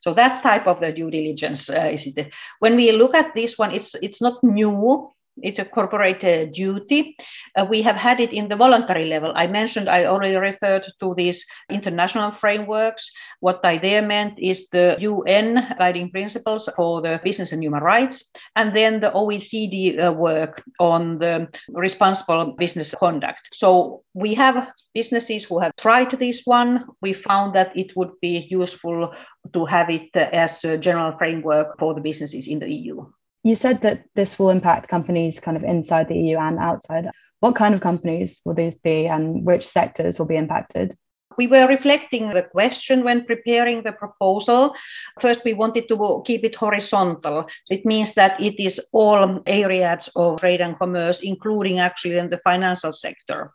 So 0.00 0.12
that 0.14 0.42
type 0.42 0.66
of 0.66 0.80
the 0.80 0.92
due 0.92 1.10
diligence 1.10 1.70
uh, 1.70 1.90
is 1.92 2.06
it. 2.06 2.30
When 2.58 2.76
we 2.76 2.92
look 2.92 3.14
at 3.14 3.34
this 3.34 3.56
one, 3.58 3.72
it's 3.72 3.94
it's 4.02 4.20
not 4.20 4.42
new. 4.42 5.12
It's 5.42 5.58
a 5.58 5.64
corporate 5.64 6.24
uh, 6.24 6.46
duty. 6.46 7.16
Uh, 7.54 7.66
we 7.68 7.82
have 7.82 7.96
had 7.96 8.20
it 8.20 8.32
in 8.32 8.48
the 8.48 8.56
voluntary 8.56 9.04
level. 9.04 9.32
I 9.34 9.46
mentioned, 9.46 9.88
I 9.88 10.06
already 10.06 10.36
referred 10.36 10.86
to 11.00 11.14
these 11.14 11.44
international 11.70 12.32
frameworks. 12.32 13.10
What 13.40 13.60
I 13.62 13.76
there 13.76 14.00
meant 14.00 14.38
is 14.38 14.68
the 14.68 14.96
UN 14.98 15.74
guiding 15.78 16.10
principles 16.10 16.68
for 16.74 17.02
the 17.02 17.20
business 17.22 17.52
and 17.52 17.62
human 17.62 17.82
rights, 17.82 18.24
and 18.56 18.74
then 18.74 19.00
the 19.00 19.10
OECD 19.10 20.02
uh, 20.02 20.12
work 20.12 20.62
on 20.80 21.18
the 21.18 21.48
responsible 21.68 22.54
business 22.58 22.94
conduct. 22.94 23.40
So 23.52 24.04
we 24.14 24.32
have 24.34 24.68
businesses 24.94 25.44
who 25.44 25.58
have 25.58 25.76
tried 25.76 26.12
this 26.12 26.42
one. 26.46 26.86
We 27.02 27.12
found 27.12 27.54
that 27.54 27.76
it 27.76 27.94
would 27.94 28.12
be 28.22 28.46
useful 28.50 29.12
to 29.52 29.64
have 29.66 29.90
it 29.90 30.16
as 30.16 30.64
a 30.64 30.78
general 30.78 31.16
framework 31.18 31.78
for 31.78 31.94
the 31.94 32.00
businesses 32.00 32.48
in 32.48 32.58
the 32.58 32.70
EU. 32.70 33.04
You 33.46 33.54
said 33.54 33.82
that 33.82 34.02
this 34.16 34.40
will 34.40 34.50
impact 34.50 34.88
companies 34.88 35.38
kind 35.38 35.56
of 35.56 35.62
inside 35.62 36.08
the 36.08 36.18
EU 36.18 36.36
and 36.36 36.58
outside. 36.58 37.06
What 37.38 37.54
kind 37.54 37.76
of 37.76 37.80
companies 37.80 38.40
will 38.44 38.54
these 38.54 38.74
be 38.74 39.06
and 39.06 39.46
which 39.46 39.64
sectors 39.64 40.18
will 40.18 40.26
be 40.26 40.34
impacted? 40.34 40.96
We 41.38 41.46
were 41.46 41.66
reflecting 41.66 42.30
the 42.30 42.42
question 42.42 43.04
when 43.04 43.26
preparing 43.26 43.82
the 43.82 43.92
proposal. 43.92 44.74
First, 45.20 45.44
we 45.44 45.54
wanted 45.54 45.88
to 45.88 46.22
keep 46.24 46.44
it 46.44 46.54
horizontal. 46.54 47.46
It 47.68 47.84
means 47.84 48.14
that 48.14 48.40
it 48.40 48.62
is 48.62 48.80
all 48.92 49.40
areas 49.46 50.08
of 50.16 50.40
trade 50.40 50.60
and 50.60 50.78
commerce, 50.78 51.20
including 51.22 51.78
actually 51.78 52.16
in 52.16 52.30
the 52.30 52.40
financial 52.44 52.92
sector. 52.92 53.52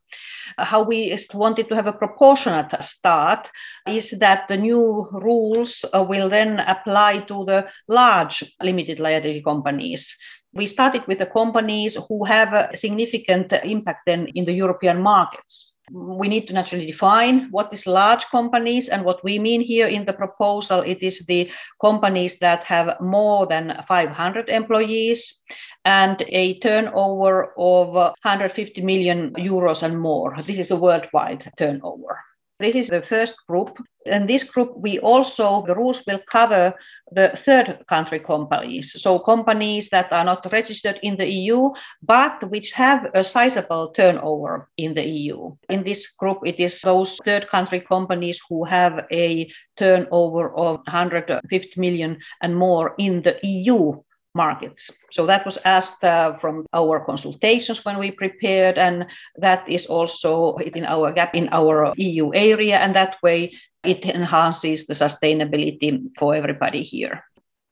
How 0.58 0.84
we 0.84 1.18
wanted 1.34 1.70
to 1.70 1.76
have 1.76 1.88
a 1.88 1.94
proportionate 1.94 2.84
start 2.84 3.50
is 3.88 4.12
that 4.20 4.48
the 4.48 4.58
new 4.58 5.08
rules 5.12 5.84
will 5.94 6.30
then 6.30 6.60
apply 6.60 7.20
to 7.30 7.46
the 7.46 7.68
large 7.88 8.44
limited 8.62 9.00
liability 9.00 9.42
companies 9.42 10.16
we 10.54 10.68
started 10.68 11.08
with 11.08 11.20
the 11.20 11.26
companies 11.26 11.98
who 12.10 12.26
have 12.26 12.54
a 12.54 12.76
significant 12.76 13.54
impact 13.64 14.02
then 14.06 14.28
in 14.36 14.44
the 14.44 14.52
European 14.52 15.02
markets 15.02 15.71
we 15.92 16.28
need 16.28 16.48
to 16.48 16.54
naturally 16.54 16.86
define 16.86 17.50
what 17.52 17.74
is 17.74 17.86
large 17.86 18.26
companies 18.28 18.90
and 18.90 19.04
what 19.04 19.24
we 19.24 19.40
mean 19.40 19.62
here 19.62 19.88
in 19.88 20.06
the 20.06 20.14
proposal. 20.14 20.82
It 20.82 21.02
is 21.02 21.20
the 21.28 21.50
companies 21.82 22.40
that 22.40 22.64
have 22.64 23.00
more 23.02 23.46
than 23.48 23.84
500 23.88 24.50
employees 24.50 25.42
and 25.84 26.24
a 26.30 26.60
turnover 26.60 27.54
of 27.58 27.90
150 27.94 28.82
million 28.82 29.34
euros 29.34 29.84
and 29.84 30.00
more. 30.00 30.36
This 30.42 30.60
is 30.60 30.72
a 30.72 30.76
worldwide 30.76 31.52
turnover 31.58 32.20
this 32.62 32.76
is 32.76 32.88
the 32.88 33.02
first 33.02 33.36
group. 33.48 33.78
In 34.06 34.26
this 34.26 34.44
group, 34.44 34.74
we 34.76 35.00
also, 35.00 35.64
the 35.66 35.76
rules 35.76 36.02
will 36.08 36.20
cover 36.32 36.74
the 37.12 37.30
third 37.30 37.84
country 37.88 38.20
companies. 38.20 38.94
So 39.02 39.20
companies 39.20 39.90
that 39.90 40.12
are 40.12 40.24
not 40.24 40.52
registered 40.52 41.00
in 41.04 41.18
the 41.18 41.30
EU, 41.30 41.72
but 42.02 42.50
which 42.50 42.72
have 42.72 43.08
a 43.14 43.24
sizable 43.24 43.90
turnover 43.90 44.70
in 44.78 44.94
the 44.94 45.06
EU. 45.06 45.56
In 45.70 45.84
this 45.84 46.08
group, 46.12 46.40
it 46.46 46.60
is 46.60 46.80
those 46.82 47.18
third 47.26 47.48
country 47.50 47.82
companies 47.82 48.40
who 48.50 48.64
have 48.64 49.06
a 49.12 49.52
turnover 49.78 50.56
of 50.56 50.78
150 50.88 51.80
million 51.80 52.18
and 52.42 52.56
more 52.56 52.96
in 52.98 53.22
the 53.22 53.38
EU 53.44 54.02
markets. 54.34 54.92
So 55.12 55.26
that 55.26 55.46
was 55.46 55.58
asked 55.66 56.04
uh, 56.04 56.38
from 56.38 56.66
our 56.74 57.04
consultations 57.06 57.84
when 57.86 57.98
we 57.98 58.12
prepared, 58.12 58.78
and 58.78 59.06
that 59.38 59.68
is 59.68 59.86
also 59.86 60.58
in 60.58 60.86
our 60.86 61.12
gap 61.12 61.36
in 61.36 61.50
our 61.52 61.94
EU 61.98 62.32
area, 62.34 62.78
and 62.78 62.96
that 62.96 63.18
way 63.24 63.54
it 63.84 64.06
enhances 64.06 64.86
the 64.86 64.94
sustainability 64.94 66.10
for 66.18 66.36
everybody 66.36 66.84
here. 66.84 67.24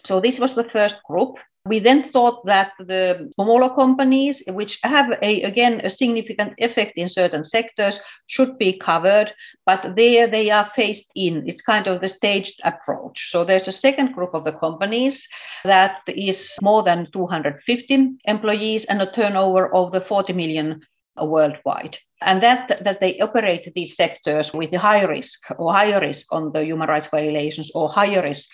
So 0.06 0.20
this 0.20 0.40
was 0.40 0.56
the 0.56 0.64
first 0.64 1.04
group. 1.04 1.38
We 1.66 1.80
then 1.80 2.04
thought 2.04 2.46
that 2.46 2.72
the 2.80 3.32
smaller 3.36 3.70
companies, 3.76 4.42
which 4.48 4.80
have 4.84 5.12
a, 5.22 5.42
again 5.44 5.82
a 5.84 5.90
significant 5.90 6.54
effect 6.58 6.94
in 6.96 7.10
certain 7.10 7.44
sectors, 7.44 8.00
should 8.28 8.58
be 8.58 8.78
covered, 8.78 9.34
but 9.66 9.96
there 9.96 10.26
they 10.28 10.50
are 10.52 10.66
phased 10.66 11.12
in. 11.16 11.48
It's 11.48 11.62
kind 11.62 11.88
of 11.88 12.00
the 12.00 12.10
staged 12.10 12.62
approach. 12.64 13.30
So 13.32 13.44
there's 13.44 13.68
a 13.68 13.74
second 13.74 14.14
group 14.14 14.34
of 14.34 14.46
the 14.46 14.54
companies 14.54 15.28
that 15.66 16.02
is 16.08 16.56
more 16.62 16.82
than 16.82 17.12
250 17.12 18.20
employees 18.26 18.86
and 18.86 19.02
a 19.02 19.12
turnover 19.12 19.74
of 19.76 19.92
the 19.92 20.02
40 20.02 20.34
million 20.34 20.82
worldwide. 21.22 21.98
And 22.22 22.42
that, 22.42 22.84
that 22.84 23.00
they 23.00 23.20
operate 23.20 23.74
these 23.76 23.96
sectors 23.96 24.54
with 24.54 24.74
high 24.74 25.04
risk 25.04 25.40
or 25.58 25.74
higher 25.74 26.00
risk 26.00 26.28
on 26.32 26.52
the 26.54 26.64
human 26.64 26.88
rights 26.88 27.08
violations 27.08 27.72
or 27.76 27.90
higher 27.90 28.22
risk 28.22 28.50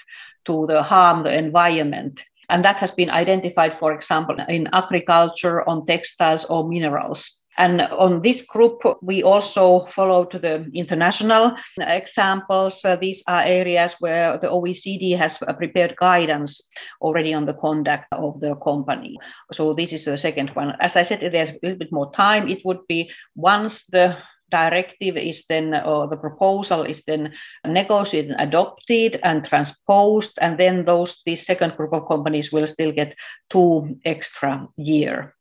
to 0.46 0.66
the 0.68 0.84
harm 0.84 1.24
the 1.24 1.34
environment 1.34 2.22
and 2.50 2.64
that 2.66 2.78
has 2.78 2.92
been 2.92 3.10
identified, 3.10 3.78
for 3.78 3.94
example, 3.94 4.38
in 4.48 4.68
agriculture, 4.74 5.68
on 5.68 5.86
textiles 5.86 6.46
or 6.46 6.68
minerals. 6.68 7.38
And 7.58 7.82
on 7.82 8.22
this 8.22 8.42
group, 8.42 8.82
we 9.02 9.24
also 9.24 9.86
followed 9.96 10.32
the 10.32 10.70
international 10.74 11.56
examples. 11.78 12.84
Uh, 12.84 12.98
these 12.98 13.24
are 13.28 13.44
areas 13.44 13.96
where 14.00 14.38
the 14.38 14.48
OECD 14.48 15.18
has 15.18 15.38
prepared 15.38 15.96
guidance 15.96 16.60
already 17.02 17.34
on 17.34 17.46
the 17.46 17.54
conduct 17.54 18.08
of 18.12 18.40
the 18.42 18.56
company. 18.56 19.18
So 19.54 19.74
this 19.74 19.94
is 19.94 20.04
the 20.04 20.18
second 20.18 20.50
one. 20.50 20.74
As 20.82 20.98
I 20.98 21.04
said, 21.04 21.22
there's 21.22 21.52
a 21.52 21.60
little 21.64 21.78
bit 21.78 21.94
more 21.94 22.12
time. 22.12 22.50
It 22.50 22.60
would 22.66 22.86
be 22.88 23.10
once 23.36 23.86
the 23.86 24.18
directive 24.52 25.18
is 25.18 25.46
then, 25.48 25.74
or 25.74 26.08
the 26.08 26.18
proposal 26.18 26.84
is 26.84 27.04
then 27.06 27.34
negotiated, 27.66 28.36
adopted, 28.40 29.20
and 29.24 29.46
transposed, 29.46 30.38
and 30.42 30.58
then 30.58 30.86
those 30.86 31.22
this 31.26 31.46
second 31.46 31.76
group 31.76 31.94
of 31.94 32.08
companies 32.08 32.52
will 32.52 32.68
still 32.68 32.92
get 32.92 33.16
two 33.50 34.00
extra 34.06 34.68
year. 34.78 35.36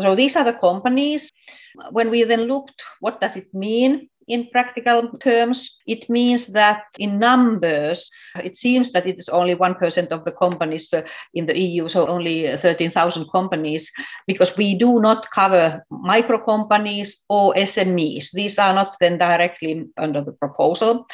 So 0.00 0.14
these 0.14 0.36
are 0.36 0.44
the 0.44 0.52
companies. 0.52 1.32
When 1.90 2.10
we 2.10 2.24
then 2.24 2.42
looked, 2.42 2.80
what 3.00 3.20
does 3.20 3.36
it 3.36 3.52
mean? 3.54 4.10
In 4.28 4.48
practical 4.50 5.08
terms, 5.18 5.78
it 5.86 6.08
means 6.08 6.46
that 6.48 6.84
in 6.98 7.18
numbers, 7.18 8.10
it 8.42 8.56
seems 8.56 8.92
that 8.92 9.06
it 9.06 9.18
is 9.18 9.28
only 9.28 9.56
1% 9.56 10.08
of 10.08 10.24
the 10.24 10.32
companies 10.32 10.92
uh, 10.92 11.02
in 11.34 11.46
the 11.46 11.58
EU, 11.58 11.88
so 11.88 12.06
only 12.06 12.56
13,000 12.56 13.30
companies, 13.32 13.90
because 14.26 14.56
we 14.56 14.76
do 14.78 15.00
not 15.00 15.30
cover 15.30 15.84
micro 15.90 16.38
companies 16.44 17.22
or 17.28 17.54
SMEs. 17.54 18.30
These 18.32 18.58
are 18.58 18.74
not 18.74 18.96
then 19.00 19.18
directly 19.18 19.86
under 19.96 20.22
the 20.22 20.32
proposal. 20.32 21.06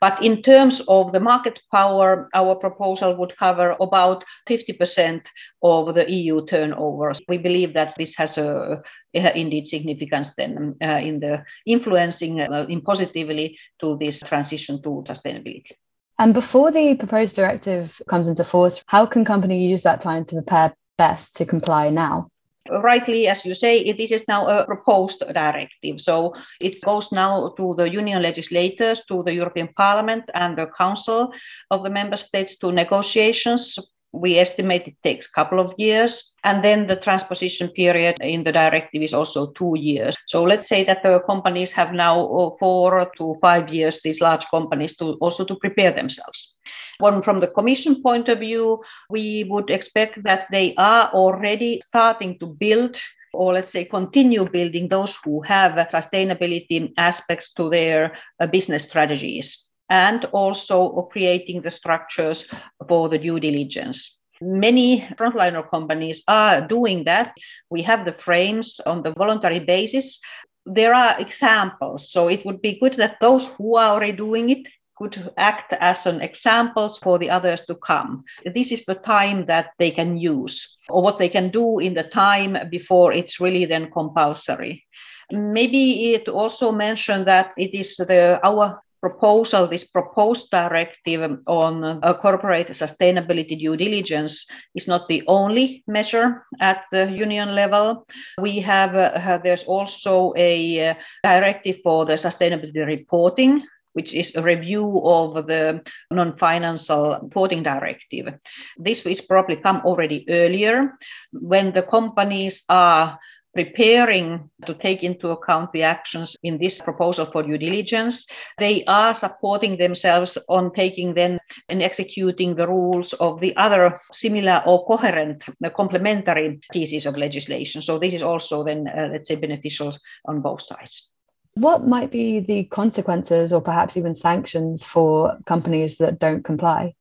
But 0.00 0.22
in 0.22 0.42
terms 0.42 0.80
of 0.88 1.12
the 1.12 1.20
market 1.20 1.58
power, 1.70 2.28
our 2.34 2.54
proposal 2.54 3.16
would 3.16 3.36
cover 3.36 3.76
about 3.80 4.24
50% 4.48 5.26
of 5.62 5.94
the 5.94 6.10
EU 6.10 6.44
turnover. 6.46 7.14
We 7.28 7.38
believe 7.38 7.74
that 7.74 7.94
this 7.98 8.14
has 8.16 8.38
a 8.38 8.82
indeed 9.12 9.66
significance 9.66 10.34
then 10.36 10.76
uh, 10.82 11.00
in 11.02 11.20
the 11.20 11.44
influencing 11.66 12.40
uh, 12.40 12.66
in 12.68 12.80
positively 12.80 13.58
to 13.80 13.96
this 13.98 14.20
transition 14.20 14.82
to 14.82 15.02
sustainability. 15.06 15.72
And 16.18 16.34
before 16.34 16.70
the 16.70 16.94
proposed 16.94 17.34
directive 17.34 18.00
comes 18.08 18.28
into 18.28 18.44
force, 18.44 18.82
how 18.86 19.06
can 19.06 19.24
companies 19.24 19.70
use 19.70 19.82
that 19.82 20.00
time 20.00 20.24
to 20.26 20.34
prepare 20.36 20.74
best 20.98 21.36
to 21.36 21.46
comply 21.46 21.90
now? 21.90 22.28
rightly, 22.70 23.26
as 23.26 23.44
you 23.44 23.54
say, 23.54 23.92
this 23.92 24.12
is 24.12 24.28
now 24.28 24.46
a 24.46 24.64
proposed 24.64 25.20
directive. 25.32 26.00
So 26.00 26.34
it 26.60 26.80
goes 26.82 27.10
now 27.12 27.54
to 27.56 27.74
the 27.76 27.90
union 27.90 28.22
legislators, 28.22 29.02
to 29.08 29.22
the 29.22 29.34
European 29.34 29.68
Parliament 29.76 30.30
and 30.34 30.56
the 30.56 30.66
Council 30.66 31.32
of 31.70 31.82
the 31.82 31.90
Member 31.90 32.16
States 32.16 32.56
to 32.58 32.72
negotiations 32.72 33.78
we 34.12 34.38
estimate 34.38 34.86
it 34.86 34.96
takes 35.02 35.26
a 35.26 35.32
couple 35.32 35.60
of 35.60 35.74
years. 35.76 36.32
And 36.42 36.64
then 36.64 36.86
the 36.86 36.96
transposition 36.96 37.68
period 37.68 38.16
in 38.20 38.44
the 38.44 38.52
directive 38.52 39.02
is 39.02 39.14
also 39.14 39.52
two 39.52 39.74
years. 39.78 40.16
So 40.26 40.42
let's 40.42 40.68
say 40.68 40.84
that 40.84 41.02
the 41.02 41.20
companies 41.20 41.72
have 41.72 41.92
now 41.92 42.26
uh, 42.26 42.50
four 42.58 43.10
to 43.18 43.36
five 43.40 43.68
years, 43.68 44.00
these 44.02 44.20
large 44.20 44.46
companies, 44.46 44.96
to 44.96 45.14
also 45.20 45.44
to 45.44 45.56
prepare 45.56 45.92
themselves. 45.92 46.54
One 46.98 47.22
from 47.22 47.40
the 47.40 47.48
Commission 47.48 48.02
point 48.02 48.28
of 48.28 48.40
view, 48.40 48.82
we 49.10 49.44
would 49.44 49.70
expect 49.70 50.22
that 50.24 50.46
they 50.50 50.74
are 50.76 51.08
already 51.10 51.80
starting 51.86 52.38
to 52.38 52.46
build 52.46 52.98
or 53.32 53.52
let's 53.52 53.70
say 53.72 53.84
continue 53.84 54.44
building 54.48 54.88
those 54.88 55.16
who 55.22 55.40
have 55.42 55.72
sustainability 55.88 56.92
aspects 56.96 57.52
to 57.52 57.70
their 57.70 58.16
uh, 58.40 58.46
business 58.48 58.82
strategies 58.82 59.69
and 59.90 60.24
also 60.26 61.02
creating 61.12 61.60
the 61.60 61.70
structures 61.70 62.46
for 62.88 63.08
the 63.08 63.18
due 63.18 63.40
diligence. 63.40 64.18
Many 64.40 65.06
frontliner 65.18 65.68
companies 65.68 66.22
are 66.26 66.66
doing 66.66 67.04
that. 67.04 67.34
We 67.68 67.82
have 67.82 68.06
the 68.06 68.14
frames 68.14 68.80
on 68.86 69.02
the 69.02 69.12
voluntary 69.12 69.58
basis. 69.58 70.18
There 70.64 70.94
are 70.94 71.20
examples, 71.20 72.10
so 72.10 72.28
it 72.28 72.46
would 72.46 72.62
be 72.62 72.78
good 72.80 72.94
that 72.94 73.18
those 73.20 73.46
who 73.46 73.76
are 73.76 73.94
already 73.94 74.12
doing 74.12 74.48
it 74.48 74.66
could 74.96 75.32
act 75.36 75.72
as 75.80 76.06
an 76.06 76.20
examples 76.20 76.98
for 76.98 77.18
the 77.18 77.30
others 77.30 77.62
to 77.66 77.74
come. 77.74 78.22
This 78.44 78.70
is 78.70 78.84
the 78.84 78.94
time 78.94 79.46
that 79.46 79.70
they 79.78 79.90
can 79.90 80.18
use, 80.18 80.78
or 80.88 81.02
what 81.02 81.18
they 81.18 81.28
can 81.28 81.50
do 81.50 81.78
in 81.78 81.94
the 81.94 82.04
time 82.04 82.56
before 82.70 83.12
it's 83.12 83.40
really 83.40 83.64
then 83.64 83.90
compulsory. 83.90 84.84
Maybe 85.32 86.14
it 86.14 86.28
also 86.28 86.70
mentioned 86.72 87.26
that 87.26 87.52
it 87.56 87.74
is 87.74 87.96
the 87.96 88.40
our 88.44 88.80
proposal, 89.00 89.66
this 89.66 89.84
proposed 89.84 90.50
directive 90.50 91.38
on 91.46 91.84
uh, 91.84 92.14
corporate 92.14 92.68
sustainability 92.68 93.58
due 93.58 93.76
diligence, 93.76 94.46
is 94.74 94.86
not 94.86 95.08
the 95.08 95.22
only 95.26 95.82
measure 95.86 96.46
at 96.60 96.84
the 96.92 97.10
union 97.10 97.54
level. 97.54 98.06
We 98.38 98.60
have, 98.60 98.94
uh, 98.94 99.38
there's 99.42 99.64
also 99.64 100.32
a 100.36 100.90
uh, 100.90 100.94
directive 101.22 101.78
for 101.82 102.04
the 102.04 102.14
sustainability 102.14 102.86
reporting 102.86 103.62
which 103.92 104.14
is 104.14 104.34
a 104.36 104.42
review 104.42 105.02
of 105.04 105.46
the 105.46 105.82
non-financial 106.10 107.18
reporting 107.22 107.62
directive. 107.62 108.34
This 108.76 109.04
is 109.04 109.20
probably 109.20 109.56
come 109.56 109.82
already 109.84 110.24
earlier 110.28 110.96
when 111.32 111.72
the 111.72 111.82
companies 111.82 112.62
are 112.68 113.18
preparing 113.54 114.48
to 114.66 114.74
take 114.74 115.02
into 115.02 115.30
account 115.30 115.72
the 115.72 115.82
actions 115.82 116.36
in 116.42 116.58
this 116.58 116.80
proposal 116.80 117.26
for 117.26 117.42
due 117.42 117.58
diligence. 117.58 118.26
They 118.58 118.84
are 118.84 119.14
supporting 119.14 119.76
themselves 119.76 120.38
on 120.48 120.72
taking 120.72 121.14
then 121.14 121.38
and 121.68 121.82
executing 121.82 122.54
the 122.54 122.68
rules 122.68 123.12
of 123.14 123.40
the 123.40 123.56
other 123.56 123.98
similar 124.12 124.62
or 124.66 124.86
coherent 124.86 125.44
uh, 125.64 125.70
complementary 125.70 126.60
pieces 126.72 127.06
of 127.06 127.16
legislation. 127.16 127.82
So 127.82 127.98
this 127.98 128.14
is 128.14 128.22
also 128.22 128.64
then, 128.64 128.86
uh, 128.86 129.08
let's 129.12 129.28
say, 129.28 129.36
beneficial 129.36 129.96
on 130.24 130.40
both 130.40 130.62
sides. 130.62 131.10
What 131.54 131.86
might 131.86 132.12
be 132.12 132.40
the 132.40 132.64
consequences 132.64 133.52
or 133.52 133.60
perhaps 133.60 133.96
even 133.96 134.14
sanctions 134.14 134.84
for 134.84 135.36
companies 135.46 135.98
that 135.98 136.20
don't 136.20 136.44
comply? 136.44 136.94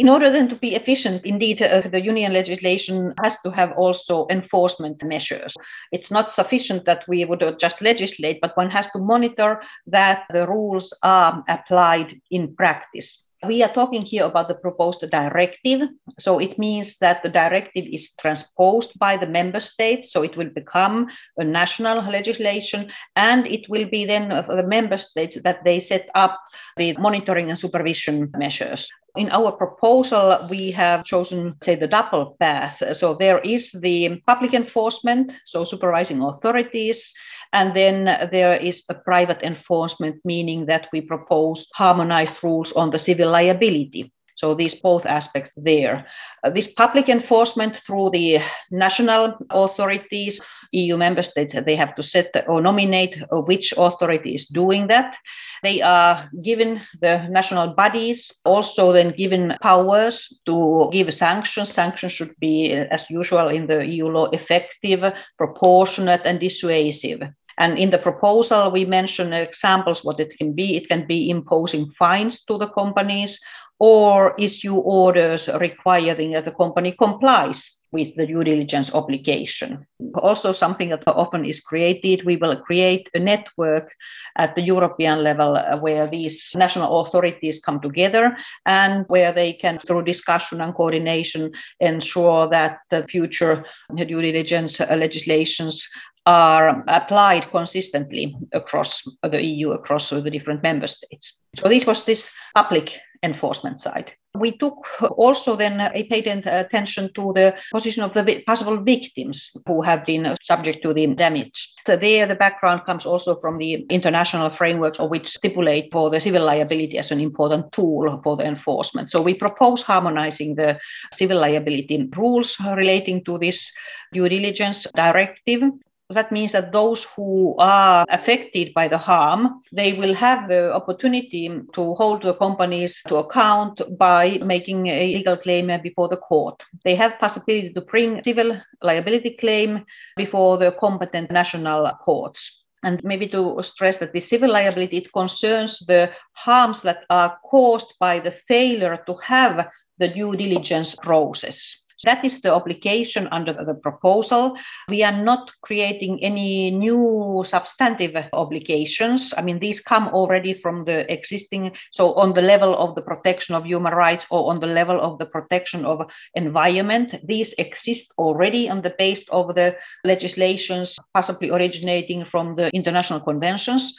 In 0.00 0.08
order 0.08 0.30
then 0.30 0.48
to 0.48 0.56
be 0.56 0.74
efficient, 0.74 1.26
indeed, 1.26 1.60
uh, 1.60 1.82
the 1.82 2.00
union 2.00 2.32
legislation 2.32 3.12
has 3.22 3.36
to 3.42 3.50
have 3.50 3.72
also 3.72 4.26
enforcement 4.30 5.04
measures. 5.04 5.54
It's 5.92 6.10
not 6.10 6.32
sufficient 6.32 6.86
that 6.86 7.04
we 7.06 7.22
would 7.26 7.44
just 7.60 7.82
legislate, 7.82 8.40
but 8.40 8.56
one 8.56 8.70
has 8.70 8.90
to 8.92 8.98
monitor 8.98 9.60
that 9.88 10.24
the 10.30 10.46
rules 10.46 10.96
are 11.02 11.44
applied 11.48 12.18
in 12.30 12.56
practice. 12.56 13.26
We 13.46 13.62
are 13.62 13.72
talking 13.72 14.00
here 14.00 14.24
about 14.24 14.48
the 14.48 14.54
proposed 14.54 15.04
directive. 15.10 15.88
So 16.18 16.38
it 16.38 16.58
means 16.58 16.96
that 17.00 17.22
the 17.22 17.28
directive 17.28 17.84
is 17.84 18.12
transposed 18.18 18.98
by 18.98 19.18
the 19.18 19.26
member 19.26 19.60
states. 19.60 20.12
So 20.12 20.22
it 20.22 20.34
will 20.34 20.50
become 20.50 21.08
a 21.36 21.44
national 21.44 22.02
legislation 22.10 22.90
and 23.16 23.46
it 23.46 23.68
will 23.68 23.88
be 23.88 24.06
then 24.06 24.42
for 24.44 24.56
the 24.56 24.66
member 24.66 24.98
states 24.98 25.36
that 25.44 25.64
they 25.64 25.80
set 25.80 26.08
up 26.14 26.40
the 26.78 26.96
monitoring 26.98 27.50
and 27.50 27.58
supervision 27.58 28.30
measures. 28.36 28.88
In 29.16 29.30
our 29.30 29.52
proposal, 29.52 30.46
we 30.48 30.70
have 30.70 31.04
chosen, 31.04 31.56
say, 31.62 31.74
the 31.74 31.88
double 31.88 32.36
path. 32.38 32.82
So 32.96 33.14
there 33.14 33.40
is 33.40 33.72
the 33.72 34.20
public 34.26 34.54
enforcement, 34.54 35.32
so 35.44 35.64
supervising 35.64 36.22
authorities, 36.22 37.12
and 37.52 37.74
then 37.74 38.04
there 38.30 38.54
is 38.54 38.84
a 38.88 38.94
private 38.94 39.42
enforcement, 39.42 40.20
meaning 40.24 40.66
that 40.66 40.88
we 40.92 41.00
propose 41.00 41.66
harmonized 41.74 42.42
rules 42.44 42.72
on 42.72 42.90
the 42.90 42.98
civil 42.98 43.30
liability. 43.30 44.12
So 44.40 44.54
these 44.54 44.74
both 44.74 45.04
aspects 45.04 45.52
there. 45.54 46.06
Uh, 46.42 46.48
this 46.48 46.72
public 46.72 47.10
enforcement 47.10 47.76
through 47.76 48.10
the 48.10 48.40
national 48.70 49.36
authorities 49.50 50.40
EU 50.72 50.96
member 50.96 51.22
states, 51.22 51.54
they 51.66 51.76
have 51.76 51.94
to 51.96 52.02
set 52.02 52.44
or 52.46 52.62
nominate 52.62 53.22
which 53.30 53.74
authority 53.76 54.34
is 54.34 54.46
doing 54.46 54.86
that. 54.86 55.16
They 55.62 55.82
are 55.82 56.30
given 56.42 56.80
the 57.00 57.26
national 57.28 57.74
bodies 57.74 58.30
also 58.44 58.92
then 58.92 59.12
given 59.16 59.56
powers 59.60 60.32
to 60.46 60.88
give 60.92 61.12
sanctions. 61.12 61.74
Sanctions 61.74 62.12
should 62.12 62.34
be, 62.38 62.72
as 62.72 63.10
usual 63.10 63.48
in 63.48 63.66
the 63.66 63.84
EU 63.84 64.06
law, 64.06 64.26
effective, 64.30 65.12
proportionate, 65.36 66.22
and 66.24 66.40
dissuasive. 66.40 67.28
And 67.58 67.76
in 67.76 67.90
the 67.90 67.98
proposal, 67.98 68.70
we 68.70 68.84
mention 68.86 69.32
examples 69.34 70.02
what 70.02 70.20
it 70.20 70.38
can 70.38 70.54
be. 70.54 70.76
It 70.76 70.88
can 70.88 71.06
be 71.06 71.28
imposing 71.28 71.90
fines 71.98 72.42
to 72.42 72.56
the 72.56 72.68
companies 72.68 73.38
or 73.80 74.34
issue 74.38 74.76
orders 74.76 75.48
requiring 75.48 76.32
that 76.32 76.44
the 76.44 76.52
company 76.52 76.92
complies 76.92 77.78
with 77.92 78.14
the 78.14 78.26
due 78.26 78.44
diligence 78.44 78.94
obligation. 78.94 79.84
Also, 80.14 80.52
something 80.52 80.90
that 80.90 81.02
often 81.06 81.44
is 81.44 81.60
created, 81.60 82.24
we 82.24 82.36
will 82.36 82.56
create 82.56 83.08
a 83.14 83.18
network 83.18 83.90
at 84.38 84.54
the 84.54 84.62
European 84.62 85.24
level 85.24 85.58
where 85.80 86.06
these 86.06 86.50
national 86.54 87.00
authorities 87.00 87.58
come 87.58 87.80
together 87.80 88.36
and 88.66 89.04
where 89.08 89.32
they 89.32 89.54
can, 89.54 89.78
through 89.78 90.04
discussion 90.04 90.60
and 90.60 90.74
coordination, 90.74 91.50
ensure 91.80 92.48
that 92.48 92.78
the 92.90 93.02
future 93.08 93.64
due 93.96 94.22
diligence 94.22 94.78
legislations 94.78 95.88
are 96.26 96.84
applied 96.86 97.50
consistently 97.50 98.36
across 98.52 99.02
the 99.22 99.42
EU, 99.42 99.72
across 99.72 100.10
the 100.10 100.30
different 100.30 100.62
member 100.62 100.86
states. 100.86 101.40
So 101.56 101.68
this 101.68 101.86
was 101.86 102.04
this 102.04 102.30
public 102.54 103.00
enforcement 103.22 103.80
side. 103.80 104.12
We 104.34 104.56
took 104.56 104.86
also 105.18 105.56
then 105.56 105.80
uh, 105.80 105.90
a 105.92 106.04
patent 106.04 106.46
attention 106.46 107.10
to 107.14 107.32
the 107.34 107.54
position 107.72 108.02
of 108.02 108.14
the 108.14 108.42
possible 108.46 108.76
victims 108.76 109.50
who 109.66 109.82
have 109.82 110.06
been 110.06 110.24
uh, 110.24 110.36
subject 110.42 110.82
to 110.84 110.94
the 110.94 111.06
damage. 111.08 111.74
So 111.86 111.96
there, 111.96 112.26
the 112.26 112.36
background 112.36 112.82
comes 112.86 113.04
also 113.04 113.34
from 113.36 113.58
the 113.58 113.86
international 113.90 114.50
frameworks 114.50 115.00
which 115.00 115.28
stipulate 115.28 115.90
for 115.92 116.10
the 116.10 116.20
civil 116.20 116.44
liability 116.44 116.96
as 116.96 117.10
an 117.10 117.20
important 117.20 117.72
tool 117.72 118.20
for 118.22 118.36
the 118.36 118.44
enforcement. 118.44 119.10
So 119.10 119.20
we 119.20 119.34
propose 119.34 119.82
harmonizing 119.82 120.54
the 120.54 120.78
civil 121.12 121.40
liability 121.40 122.08
rules 122.16 122.56
relating 122.60 123.24
to 123.24 123.36
this 123.38 123.70
due 124.12 124.28
diligence 124.28 124.86
directive 124.94 125.62
that 126.10 126.32
means 126.32 126.52
that 126.52 126.72
those 126.72 127.04
who 127.16 127.54
are 127.58 128.04
affected 128.10 128.74
by 128.74 128.88
the 128.88 128.98
harm 128.98 129.62
they 129.72 129.92
will 129.92 130.14
have 130.14 130.48
the 130.48 130.72
opportunity 130.72 131.48
to 131.74 131.94
hold 131.94 132.22
the 132.22 132.34
companies 132.34 133.00
to 133.06 133.16
account 133.16 133.80
by 133.96 134.38
making 134.44 134.88
a 134.88 135.14
legal 135.14 135.36
claim 135.36 135.70
before 135.82 136.08
the 136.08 136.16
court. 136.16 136.62
They 136.84 136.94
have 136.96 137.18
possibility 137.18 137.72
to 137.72 137.80
bring 137.80 138.22
civil 138.24 138.60
liability 138.82 139.36
claim 139.38 139.84
before 140.16 140.58
the 140.58 140.72
competent 140.72 141.30
national 141.30 141.88
courts. 142.02 142.62
And 142.82 143.02
maybe 143.04 143.28
to 143.28 143.62
stress 143.62 143.98
that 143.98 144.12
the 144.12 144.20
civil 144.20 144.50
liability 144.50 144.96
it 144.98 145.12
concerns 145.12 145.78
the 145.80 146.10
harms 146.32 146.80
that 146.82 147.04
are 147.10 147.38
caused 147.44 147.92
by 148.00 148.20
the 148.20 148.30
failure 148.30 149.02
to 149.06 149.14
have 149.22 149.68
the 149.98 150.08
due 150.08 150.34
diligence 150.34 150.94
process 150.94 151.84
that 152.04 152.24
is 152.24 152.40
the 152.40 152.52
obligation 152.52 153.28
under 153.30 153.52
the 153.52 153.74
proposal. 153.74 154.56
We 154.88 155.02
are 155.02 155.16
not 155.16 155.50
creating 155.62 156.22
any 156.22 156.70
new 156.70 157.44
substantive 157.46 158.16
obligations. 158.32 159.34
I 159.36 159.42
mean, 159.42 159.58
these 159.58 159.80
come 159.80 160.08
already 160.08 160.54
from 160.54 160.84
the 160.84 161.10
existing, 161.12 161.76
so 161.92 162.14
on 162.14 162.32
the 162.34 162.42
level 162.42 162.76
of 162.76 162.94
the 162.94 163.02
protection 163.02 163.54
of 163.54 163.66
human 163.66 163.94
rights 163.94 164.26
or 164.30 164.50
on 164.50 164.60
the 164.60 164.66
level 164.66 165.00
of 165.00 165.18
the 165.18 165.26
protection 165.26 165.84
of 165.84 166.10
environment, 166.34 167.14
these 167.24 167.52
exist 167.58 168.12
already 168.18 168.68
on 168.68 168.82
the 168.82 168.94
base 168.98 169.24
of 169.30 169.54
the 169.54 169.76
legislations, 170.04 170.96
possibly 171.14 171.50
originating 171.50 172.24
from 172.24 172.56
the 172.56 172.70
international 172.72 173.20
conventions. 173.20 173.94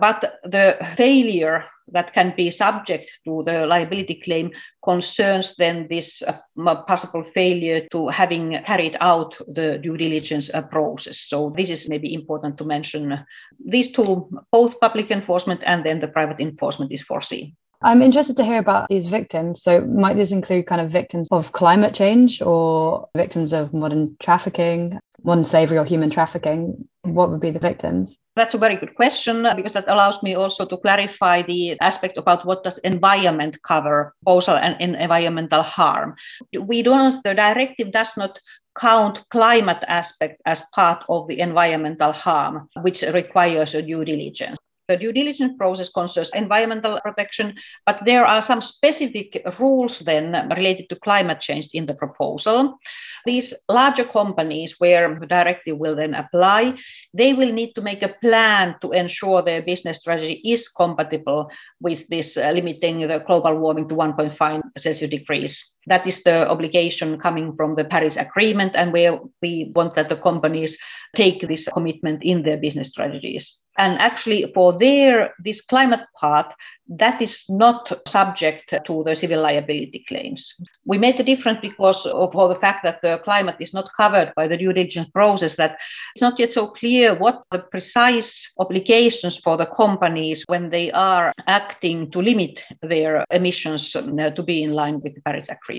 But 0.00 0.40
the 0.44 0.76
failure 0.96 1.64
that 1.92 2.12
can 2.12 2.34
be 2.36 2.50
subject 2.50 3.10
to 3.24 3.42
the 3.44 3.66
liability 3.66 4.20
claim 4.22 4.50
concerns 4.84 5.54
then 5.56 5.86
this 5.88 6.22
uh, 6.22 6.74
possible 6.82 7.24
failure 7.34 7.86
to 7.92 8.08
having 8.08 8.62
carried 8.66 8.96
out 9.00 9.34
the 9.48 9.78
due 9.78 9.96
diligence 9.96 10.50
uh, 10.52 10.62
process. 10.62 11.20
So 11.20 11.54
this 11.56 11.70
is 11.70 11.88
maybe 11.88 12.12
important 12.12 12.58
to 12.58 12.64
mention. 12.64 13.24
These 13.64 13.92
two, 13.92 14.30
both 14.52 14.80
public 14.80 15.10
enforcement 15.10 15.62
and 15.64 15.84
then 15.84 16.00
the 16.00 16.08
private 16.08 16.40
enforcement 16.40 16.92
is 16.92 17.02
foreseen. 17.02 17.56
I'm 17.80 18.02
interested 18.02 18.36
to 18.38 18.44
hear 18.44 18.58
about 18.58 18.88
these 18.88 19.06
victims. 19.06 19.62
So, 19.62 19.80
might 19.80 20.16
this 20.16 20.32
include 20.32 20.66
kind 20.66 20.80
of 20.80 20.90
victims 20.90 21.28
of 21.30 21.52
climate 21.52 21.94
change 21.94 22.42
or 22.42 23.08
victims 23.16 23.52
of 23.52 23.72
modern 23.72 24.16
trafficking, 24.20 24.98
modern 25.22 25.44
slavery, 25.44 25.78
or 25.78 25.84
human 25.84 26.10
trafficking? 26.10 26.88
What 27.02 27.30
would 27.30 27.40
be 27.40 27.52
the 27.52 27.60
victims? 27.60 28.18
That's 28.34 28.54
a 28.54 28.58
very 28.58 28.76
good 28.76 28.96
question 28.96 29.46
because 29.54 29.72
that 29.72 29.88
allows 29.88 30.22
me 30.24 30.34
also 30.34 30.66
to 30.66 30.76
clarify 30.76 31.42
the 31.42 31.78
aspect 31.80 32.18
about 32.18 32.44
what 32.44 32.64
does 32.64 32.78
environment 32.78 33.58
cover, 33.62 34.12
also 34.26 34.54
and 34.54 34.96
environmental 34.96 35.62
harm. 35.62 36.16
We 36.58 36.82
don't. 36.82 37.22
The 37.22 37.34
directive 37.34 37.92
does 37.92 38.16
not 38.16 38.40
count 38.76 39.20
climate 39.30 39.84
aspect 39.86 40.40
as 40.46 40.62
part 40.74 41.04
of 41.08 41.28
the 41.28 41.38
environmental 41.38 42.12
harm, 42.12 42.68
which 42.82 43.02
requires 43.02 43.74
a 43.74 43.82
due 43.82 44.04
diligence. 44.04 44.58
The 44.88 44.96
due 44.96 45.12
diligence 45.12 45.52
process 45.58 45.90
concerns 45.90 46.30
environmental 46.34 46.98
protection, 47.00 47.54
but 47.84 48.00
there 48.06 48.24
are 48.24 48.40
some 48.40 48.62
specific 48.62 49.42
rules 49.60 49.98
then 49.98 50.48
related 50.56 50.88
to 50.88 50.96
climate 50.96 51.40
change 51.40 51.68
in 51.74 51.84
the 51.84 51.92
proposal. 51.92 52.78
These 53.26 53.52
larger 53.68 54.04
companies 54.04 54.76
where 54.78 55.14
the 55.14 55.26
directive 55.26 55.76
will 55.76 55.94
then 55.94 56.14
apply, 56.14 56.78
they 57.12 57.34
will 57.34 57.52
need 57.52 57.74
to 57.74 57.82
make 57.82 58.02
a 58.02 58.16
plan 58.20 58.76
to 58.80 58.92
ensure 58.92 59.42
their 59.42 59.60
business 59.60 59.98
strategy 59.98 60.40
is 60.42 60.68
compatible 60.68 61.50
with 61.80 62.08
this 62.08 62.38
uh, 62.38 62.50
limiting 62.50 63.06
the 63.06 63.18
global 63.26 63.58
warming 63.58 63.88
to 63.90 63.94
1.5 63.94 64.62
Celsius 64.78 65.10
degrees. 65.10 65.74
That 65.88 66.06
is 66.06 66.22
the 66.22 66.48
obligation 66.48 67.18
coming 67.18 67.54
from 67.54 67.74
the 67.74 67.84
Paris 67.84 68.16
Agreement, 68.16 68.72
and 68.74 68.92
where 68.92 69.18
we 69.42 69.72
want 69.74 69.94
that 69.94 70.08
the 70.08 70.16
companies 70.16 70.78
take 71.16 71.46
this 71.48 71.68
commitment 71.68 72.22
in 72.22 72.42
their 72.42 72.58
business 72.58 72.88
strategies. 72.88 73.58
And 73.78 73.98
actually, 74.00 74.50
for 74.54 74.76
their 74.76 75.34
this 75.38 75.60
climate 75.60 76.04
part, 76.20 76.52
that 76.88 77.22
is 77.22 77.44
not 77.48 77.92
subject 78.08 78.74
to 78.86 79.04
the 79.04 79.14
civil 79.14 79.40
liability 79.40 80.04
claims. 80.08 80.52
We 80.84 80.98
made 80.98 81.16
the 81.16 81.22
difference 81.22 81.60
because 81.62 82.04
of 82.06 82.32
the 82.32 82.58
fact 82.60 82.82
that 82.84 83.00
the 83.02 83.18
climate 83.18 83.56
is 83.60 83.72
not 83.72 83.90
covered 83.96 84.32
by 84.34 84.48
the 84.48 84.56
due 84.56 84.72
diligence 84.72 85.08
process, 85.10 85.54
that 85.56 85.78
it's 86.14 86.22
not 86.22 86.40
yet 86.40 86.54
so 86.54 86.66
clear 86.66 87.14
what 87.14 87.44
the 87.52 87.60
precise 87.60 88.50
obligations 88.58 89.38
for 89.38 89.56
the 89.56 89.66
companies 89.66 90.42
when 90.48 90.70
they 90.70 90.90
are 90.90 91.32
acting 91.46 92.10
to 92.10 92.20
limit 92.20 92.60
their 92.82 93.24
emissions 93.30 93.94
uh, 93.94 94.30
to 94.30 94.42
be 94.42 94.62
in 94.64 94.72
line 94.72 95.00
with 95.00 95.14
the 95.14 95.20
Paris 95.20 95.48
Agreement. 95.48 95.77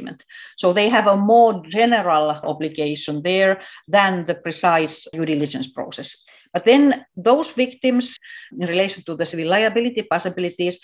So 0.58 0.74
they 0.74 0.90
have 0.90 1.08
a 1.08 1.18
more 1.18 1.64
general 1.68 2.30
obligation 2.32 3.22
there 3.24 3.62
than 3.88 4.26
the 4.26 4.36
precise 4.36 5.08
due 5.12 5.26
diligence 5.26 5.68
process. 5.68 6.16
But 6.54 6.66
then 6.66 7.06
those 7.16 7.52
victims, 7.52 8.18
in 8.58 8.68
relation 8.68 9.04
to 9.04 9.16
the 9.16 9.26
civil 9.26 9.48
liability 9.48 10.04
possibilities, 10.04 10.80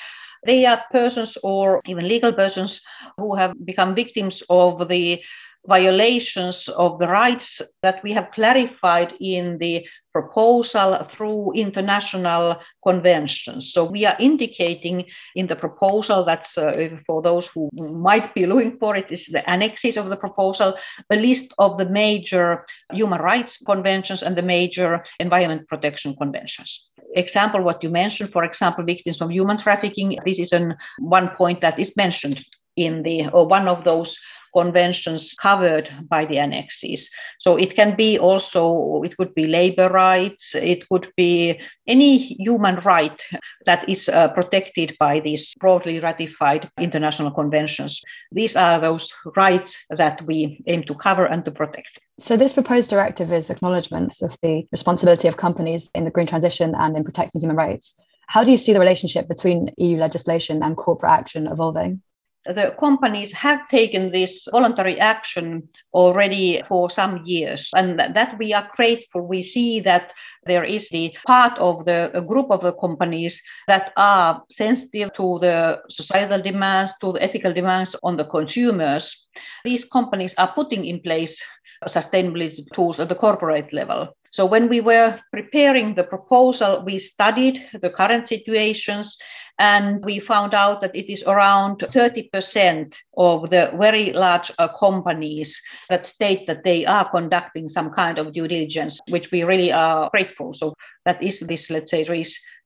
they 0.46 0.66
are 0.66 0.84
persons 0.92 1.38
or 1.42 1.82
even 1.86 2.08
legal 2.08 2.34
persons 2.34 2.82
who 3.18 3.36
have 3.36 3.54
become 3.66 3.96
victims 3.96 4.44
of 4.50 4.88
the 4.88 5.22
violations 5.68 6.68
of 6.70 7.00
the 7.00 7.08
rights 7.08 7.62
that 7.82 8.04
we 8.04 8.12
have 8.14 8.32
clarified 8.32 9.14
in 9.20 9.58
the 9.58 9.86
proposal 10.14 11.04
through 11.04 11.52
international 11.54 12.56
conventions. 12.88 13.74
So 13.74 13.84
we 13.84 14.06
are 14.06 14.16
indicating 14.18 15.06
in 15.36 15.48
the 15.48 15.58
proposal 15.58 16.24
that's 16.24 16.58
uh, 16.58 16.98
for 17.06 17.22
those 17.22 17.48
who 17.48 17.70
might 17.74 18.34
be 18.34 18.46
looking 18.46 18.78
for 18.78 18.96
it 18.96 19.12
is 19.12 19.26
the 19.26 19.48
annexes 19.50 19.98
of 19.98 20.10
the 20.10 20.16
proposal, 20.16 20.76
a 21.10 21.16
list 21.16 21.54
of 21.58 21.78
the 21.78 21.90
major 21.90 22.66
human 22.94 23.20
rights 23.20 23.58
conventions 23.66 24.24
and 24.24 24.38
the 24.38 24.42
major 24.42 25.04
environment 25.20 25.68
protection 25.68 26.16
conventions. 26.16 26.90
Example, 27.16 27.62
what 27.62 27.84
you 27.84 27.90
mentioned, 27.90 28.32
for 28.32 28.46
example, 28.46 28.86
victims 28.86 29.22
of 29.22 29.32
human 29.32 29.58
trafficking. 29.58 30.18
This 30.26 30.40
is 30.40 30.54
an, 30.54 30.76
one 31.00 31.30
point 31.36 31.60
that 31.60 31.78
is 31.78 31.96
mentioned 31.98 32.46
in 32.78 33.04
the 33.04 33.28
or 33.30 33.48
one 33.48 33.68
of 33.68 33.84
those 33.84 34.18
conventions 34.56 35.34
covered 35.42 35.90
by 36.08 36.26
the 36.26 36.40
annexes. 36.40 37.10
So 37.40 37.58
it 37.58 37.76
can 37.76 37.96
be 37.96 38.18
also, 38.18 39.02
it 39.04 39.18
could 39.18 39.36
be 39.36 39.46
labor 39.48 39.90
rights, 39.90 40.56
it 40.56 40.88
could 40.90 41.12
be 41.18 41.60
any 41.88 42.18
human 42.18 42.78
right 42.78 43.22
that 43.66 43.88
is 43.90 44.08
uh, 44.10 44.30
protected 44.30 44.96
by 45.00 45.20
these 45.20 45.54
broadly 45.60 46.00
ratified 46.00 46.70
international 46.80 47.32
conventions. 47.32 48.02
These 48.32 48.56
are 48.56 48.80
those 48.80 49.12
rights 49.36 49.76
that 49.90 50.22
we 50.24 50.64
aim 50.68 50.84
to 50.84 50.96
cover 50.96 51.26
and 51.26 51.44
to 51.46 51.52
protect. 51.52 52.00
So, 52.18 52.38
this 52.38 52.54
proposed 52.54 52.90
directive 52.90 53.34
is 53.34 53.50
acknowledgements 53.50 54.22
of 54.22 54.38
the 54.42 54.66
responsibility 54.72 55.28
of 55.28 55.36
companies 55.36 55.92
in 55.94 56.06
the 56.06 56.12
green 56.12 56.28
transition 56.28 56.74
and 56.76 56.96
in 56.96 57.04
protecting 57.04 57.42
human 57.42 57.58
rights. 57.58 57.96
How 58.28 58.44
do 58.44 58.52
you 58.52 58.58
see 58.58 58.74
the 58.74 58.80
relationship 58.80 59.28
between 59.28 59.70
EU 59.78 59.98
legislation 59.98 60.64
and 60.64 60.78
corporate 60.78 61.12
action 61.12 61.48
evolving? 61.48 62.02
The 62.46 62.76
companies 62.80 63.32
have 63.32 63.68
taken 63.70 64.12
this 64.12 64.48
voluntary 64.52 65.00
action 65.00 65.68
already 65.94 66.62
for 66.68 66.90
some 66.90 67.24
years. 67.26 67.70
And 67.76 68.00
that 68.00 68.38
we 68.38 68.54
are 68.54 68.70
grateful. 68.76 69.28
We 69.28 69.44
see 69.44 69.80
that 69.82 70.12
there 70.46 70.64
is 70.64 70.90
the 70.90 71.16
part 71.26 71.58
of 71.58 71.86
the 71.86 72.24
group 72.28 72.52
of 72.52 72.62
the 72.62 72.74
companies 72.74 73.42
that 73.68 73.94
are 73.98 74.44
sensitive 74.52 75.14
to 75.16 75.40
the 75.40 75.82
societal 75.90 76.42
demands 76.42 76.94
to 77.02 77.14
the 77.14 77.24
ethical 77.24 77.54
demands 77.54 77.96
on 78.04 78.18
the 78.18 78.26
consumers. 78.26 79.28
These 79.64 79.86
companies 79.86 80.36
are 80.38 80.54
putting 80.54 80.86
in 80.86 81.00
place 81.02 81.42
sustainability 81.88 82.66
tools 82.74 83.00
at 83.00 83.10
the 83.10 83.16
corporate 83.16 83.74
level 83.74 84.16
so 84.36 84.46
when 84.46 84.68
we 84.68 84.82
were 84.82 85.18
preparing 85.32 85.96
the 85.96 86.04
proposal, 86.04 86.84
we 86.84 87.00
studied 87.00 87.66
the 87.82 87.90
current 87.90 88.28
situations 88.28 89.18
and 89.60 90.04
we 90.04 90.20
found 90.20 90.54
out 90.54 90.82
that 90.82 90.94
it 90.94 91.10
is 91.10 91.24
around 91.24 91.80
30% 91.80 92.94
of 93.16 93.50
the 93.50 93.72
very 93.80 94.12
large 94.12 94.52
uh, 94.60 94.68
companies 94.78 95.62
that 95.88 96.06
state 96.06 96.48
that 96.48 96.66
they 96.66 96.86
are 96.86 97.10
conducting 97.10 97.70
some 97.70 97.92
kind 97.92 98.18
of 98.18 98.34
due 98.34 98.50
diligence, 98.50 99.00
which 99.08 99.32
we 99.32 99.44
really 99.46 99.72
are 99.72 100.10
grateful. 100.10 100.54
So 100.54 100.74
that 101.06 101.24
is 101.24 101.40
this, 101.40 101.70
let's 101.70 101.92
say, 101.92 102.04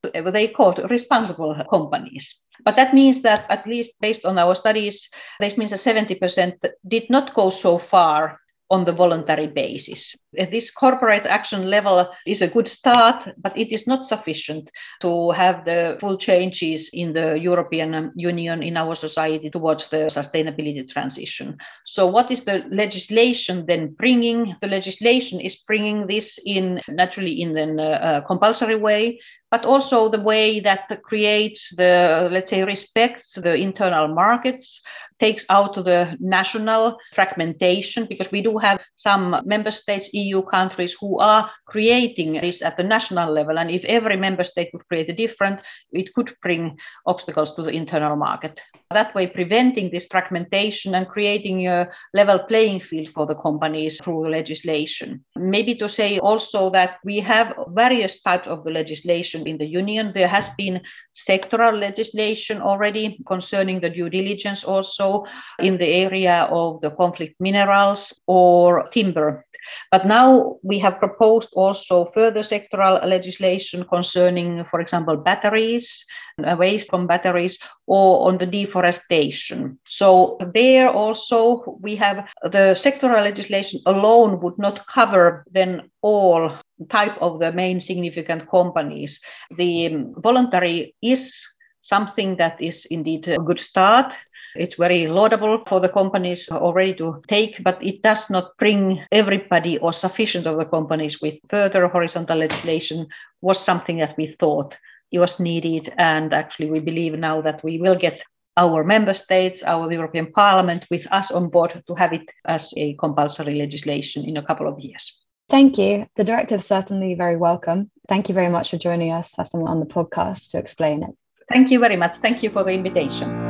they 0.02 0.48
call 0.48 0.74
responsible 0.74 1.56
companies. 1.70 2.36
But 2.66 2.78
that 2.78 2.96
means 2.96 3.22
that, 3.22 3.46
at 3.52 3.68
least 3.68 3.92
based 4.02 4.26
on 4.26 4.40
our 4.40 4.56
studies, 4.56 5.08
this 5.40 5.56
means 5.56 5.70
that 5.70 5.82
70% 5.82 6.56
did 6.88 7.12
not 7.12 7.36
go 7.36 7.52
so 7.52 7.78
far 7.78 8.40
on 8.70 8.86
the 8.86 8.92
voluntary 8.92 9.48
basis. 9.48 10.16
This 10.34 10.70
corporate 10.70 11.26
action 11.26 11.70
level 11.70 12.08
is 12.28 12.42
a 12.42 12.48
good 12.48 12.68
start, 12.68 13.28
but 13.38 13.58
it 13.58 13.72
is 13.74 13.88
not 13.88 14.06
sufficient 14.06 14.70
to 15.02 15.32
have 15.32 15.66
the 15.66 15.98
full 16.00 16.18
changes 16.18 16.90
in 16.94 17.14
the 17.14 17.40
European 17.40 18.12
Union, 18.16 18.62
in 18.62 18.78
our 18.78 18.94
society 18.94 19.50
towards 19.50 19.90
the 19.90 20.12
sustainability 20.12 20.88
transition. 20.88 21.58
So, 21.86 22.06
what 22.06 22.30
is 22.30 22.44
the 22.44 22.64
legislation 22.70 23.66
then 23.66 23.94
bringing? 23.94 24.56
The 24.62 24.68
legislation 24.68 25.40
is 25.40 25.64
bringing 25.68 26.06
this 26.06 26.38
in 26.46 26.80
naturally 26.88 27.42
in 27.42 27.58
a 27.58 27.84
uh, 27.84 28.22
compulsory 28.22 28.76
way, 28.76 29.20
but 29.52 29.66
also 29.66 30.10
the 30.10 30.22
way 30.22 30.60
that 30.60 31.02
creates 31.04 31.74
the, 31.76 32.30
let's 32.32 32.50
say, 32.52 32.64
respects 32.64 33.34
the 33.34 33.56
internal 33.56 34.08
markets, 34.08 34.82
takes 35.20 35.46
out 35.50 35.76
the 35.76 36.16
national 36.20 36.98
fragmentation, 37.14 38.06
because 38.06 38.32
we 38.32 38.42
do 38.42 38.58
have 38.58 38.80
some 38.96 39.42
member 39.46 39.72
states, 39.72 40.10
EU 40.20 40.42
countries, 40.44 40.96
who 41.00 41.20
are 41.20 41.50
creating 41.66 42.34
this 42.34 42.62
at 42.62 42.78
the 42.78 42.84
national 42.84 43.32
level. 43.32 43.60
And 43.60 43.70
if 43.70 43.84
every 43.86 44.18
member 44.18 44.44
state 44.44 44.70
would 44.74 44.88
create 44.88 45.10
a 45.10 45.14
different, 45.14 45.60
it 45.92 46.14
could 46.14 46.36
bring 46.42 46.78
obstacles 47.06 47.56
to 47.56 47.64
the 47.64 47.72
internal 47.72 48.16
market. 48.16 48.60
That 48.92 49.14
way, 49.14 49.28
preventing 49.28 49.92
this 49.92 50.08
fragmentation 50.10 50.96
and 50.96 51.08
creating 51.08 51.68
a 51.68 51.90
level 52.14 52.40
playing 52.40 52.80
field 52.80 53.10
for 53.10 53.28
the 53.28 53.36
companies 53.36 54.00
through 54.04 54.32
legislation. 54.32 55.24
Maybe 55.36 55.76
to 55.76 55.88
say 55.88 56.18
also 56.18 56.72
that 56.72 56.98
we 57.04 57.20
have 57.20 57.54
various 57.68 58.20
types 58.22 58.48
of 58.48 58.64
the 58.64 58.72
legislation 58.72 59.46
in 59.48 59.60
the 59.60 59.68
union. 59.68 60.12
There 60.14 60.28
has 60.28 60.50
been 60.58 60.82
sectoral 61.16 61.80
legislation 61.80 62.62
already 62.62 63.22
concerning 63.28 63.80
the 63.80 63.90
due 63.90 64.10
diligence 64.10 64.64
also 64.64 65.26
in 65.60 65.78
the 65.78 65.88
area 65.88 66.48
of 66.50 66.82
the 66.82 66.92
conflict 66.92 67.36
minerals 67.40 68.20
or 68.26 68.90
timber 68.90 69.46
but 69.92 70.06
now 70.06 70.58
we 70.64 70.80
have 70.80 71.00
proposed 71.00 71.50
also 71.54 72.06
further 72.06 72.44
sectoral 72.44 73.06
legislation 73.06 73.86
concerning, 73.86 74.66
for 74.66 74.80
example, 74.80 75.18
batteries, 75.18 76.06
uh, 76.44 76.56
waste 76.58 76.90
from 76.90 77.08
batteries, 77.08 77.58
or 77.88 78.28
on 78.28 78.38
the 78.38 78.46
deforestation. 78.46 79.80
So 79.86 80.38
there 80.54 80.90
also 80.90 81.78
we 81.82 81.96
have 81.98 82.28
the 82.44 82.76
sectoral 82.78 83.24
legislation 83.24 83.82
alone 83.86 84.40
would 84.42 84.58
not 84.58 84.88
cover 84.88 85.46
then 85.52 85.90
all 86.02 86.52
type 86.90 87.18
of 87.22 87.40
the 87.40 87.52
main 87.52 87.80
significant 87.80 88.50
companies. 88.50 89.20
The 89.58 90.06
voluntary 90.18 90.96
is 91.02 91.36
something 91.82 92.38
that 92.38 92.62
is 92.62 92.86
indeed 92.86 93.28
a 93.28 93.38
good 93.38 93.60
start. 93.60 94.14
It's 94.60 94.76
very 94.76 95.08
laudable 95.08 95.64
for 95.70 95.80
the 95.80 95.88
companies 95.88 96.50
already 96.52 96.94
to 96.96 97.22
take, 97.30 97.64
but 97.64 97.82
it 97.82 98.02
does 98.02 98.30
not 98.30 98.58
bring 98.58 99.02
everybody 99.10 99.78
or 99.78 99.94
sufficient 99.94 100.46
of 100.48 100.58
the 100.58 100.66
companies 100.66 101.22
with 101.22 101.36
further 101.50 101.88
horizontal 101.88 102.40
legislation 102.40 103.08
was 103.40 103.58
something 103.58 104.00
that 104.00 104.18
we 104.18 104.28
thought 104.28 104.78
it 105.14 105.20
was 105.20 105.40
needed. 105.40 105.94
And 105.98 106.34
actually, 106.34 106.70
we 106.70 106.82
believe 106.82 107.18
now 107.18 107.42
that 107.42 107.64
we 107.64 107.80
will 107.80 107.96
get 107.96 108.22
our 108.58 108.84
member 108.84 109.14
states, 109.14 109.64
our 109.64 109.90
European 109.90 110.34
Parliament 110.34 110.86
with 110.92 111.08
us 111.10 111.32
on 111.32 111.48
board 111.48 111.82
to 111.88 111.96
have 111.96 112.12
it 112.12 112.30
as 112.44 112.74
a 112.76 112.96
compulsory 112.96 113.56
legislation 113.56 114.26
in 114.26 114.36
a 114.36 114.44
couple 114.44 114.68
of 114.68 114.78
years. 114.78 115.18
Thank 115.50 115.78
you. 115.78 116.06
The 116.18 116.26
directive 116.26 116.60
is 116.60 116.68
certainly 116.68 117.14
very 117.14 117.38
welcome. 117.38 117.92
Thank 118.10 118.28
you 118.28 118.36
very 118.36 118.50
much 118.50 118.72
for 118.72 118.78
joining 118.78 119.14
us 119.14 119.40
on 119.40 119.80
the 119.80 119.86
podcast 119.86 120.50
to 120.52 120.58
explain 120.58 121.04
it. 121.04 121.16
Thank 121.50 121.72
you 121.72 121.80
very 121.80 121.96
much. 121.96 122.18
Thank 122.18 122.44
you 122.44 122.50
for 122.50 122.66
the 122.66 122.72
invitation. 122.74 123.49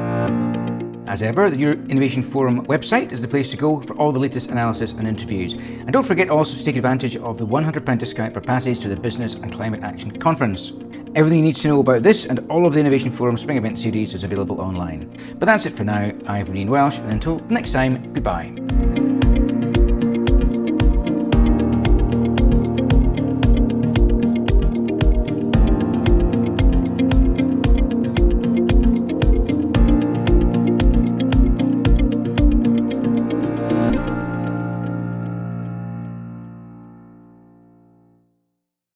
As 1.09 1.23
ever, 1.23 1.49
the 1.49 1.57
Europe 1.57 1.89
Innovation 1.89 2.21
Forum 2.21 2.67
website 2.67 3.11
is 3.11 3.19
the 3.19 3.27
place 3.27 3.49
to 3.49 3.57
go 3.57 3.81
for 3.81 3.95
all 3.95 4.11
the 4.11 4.19
latest 4.19 4.51
analysis 4.51 4.91
and 4.91 5.07
interviews. 5.07 5.55
And 5.55 5.91
don't 5.91 6.05
forget 6.05 6.29
also 6.29 6.55
to 6.55 6.63
take 6.63 6.75
advantage 6.75 7.17
of 7.17 7.39
the 7.39 7.47
£100 7.47 7.97
discount 7.97 8.31
for 8.31 8.41
passes 8.41 8.77
to 8.77 8.87
the 8.89 8.95
Business 8.95 9.33
and 9.33 9.51
Climate 9.51 9.81
Action 9.81 10.15
Conference. 10.19 10.71
Everything 11.15 11.39
you 11.39 11.45
need 11.45 11.55
to 11.55 11.67
know 11.67 11.79
about 11.79 12.03
this 12.03 12.25
and 12.25 12.39
all 12.51 12.67
of 12.67 12.73
the 12.73 12.79
Innovation 12.79 13.09
Forum 13.11 13.39
Spring 13.39 13.57
Event 13.57 13.79
series 13.79 14.13
is 14.13 14.23
available 14.23 14.61
online. 14.61 15.11
But 15.39 15.47
that's 15.47 15.65
it 15.65 15.73
for 15.73 15.83
now. 15.83 16.11
I'm 16.27 16.45
Reneen 16.45 16.69
Welsh, 16.69 16.99
and 16.99 17.11
until 17.11 17.39
next 17.49 17.71
time, 17.71 18.13
goodbye. 18.13 19.08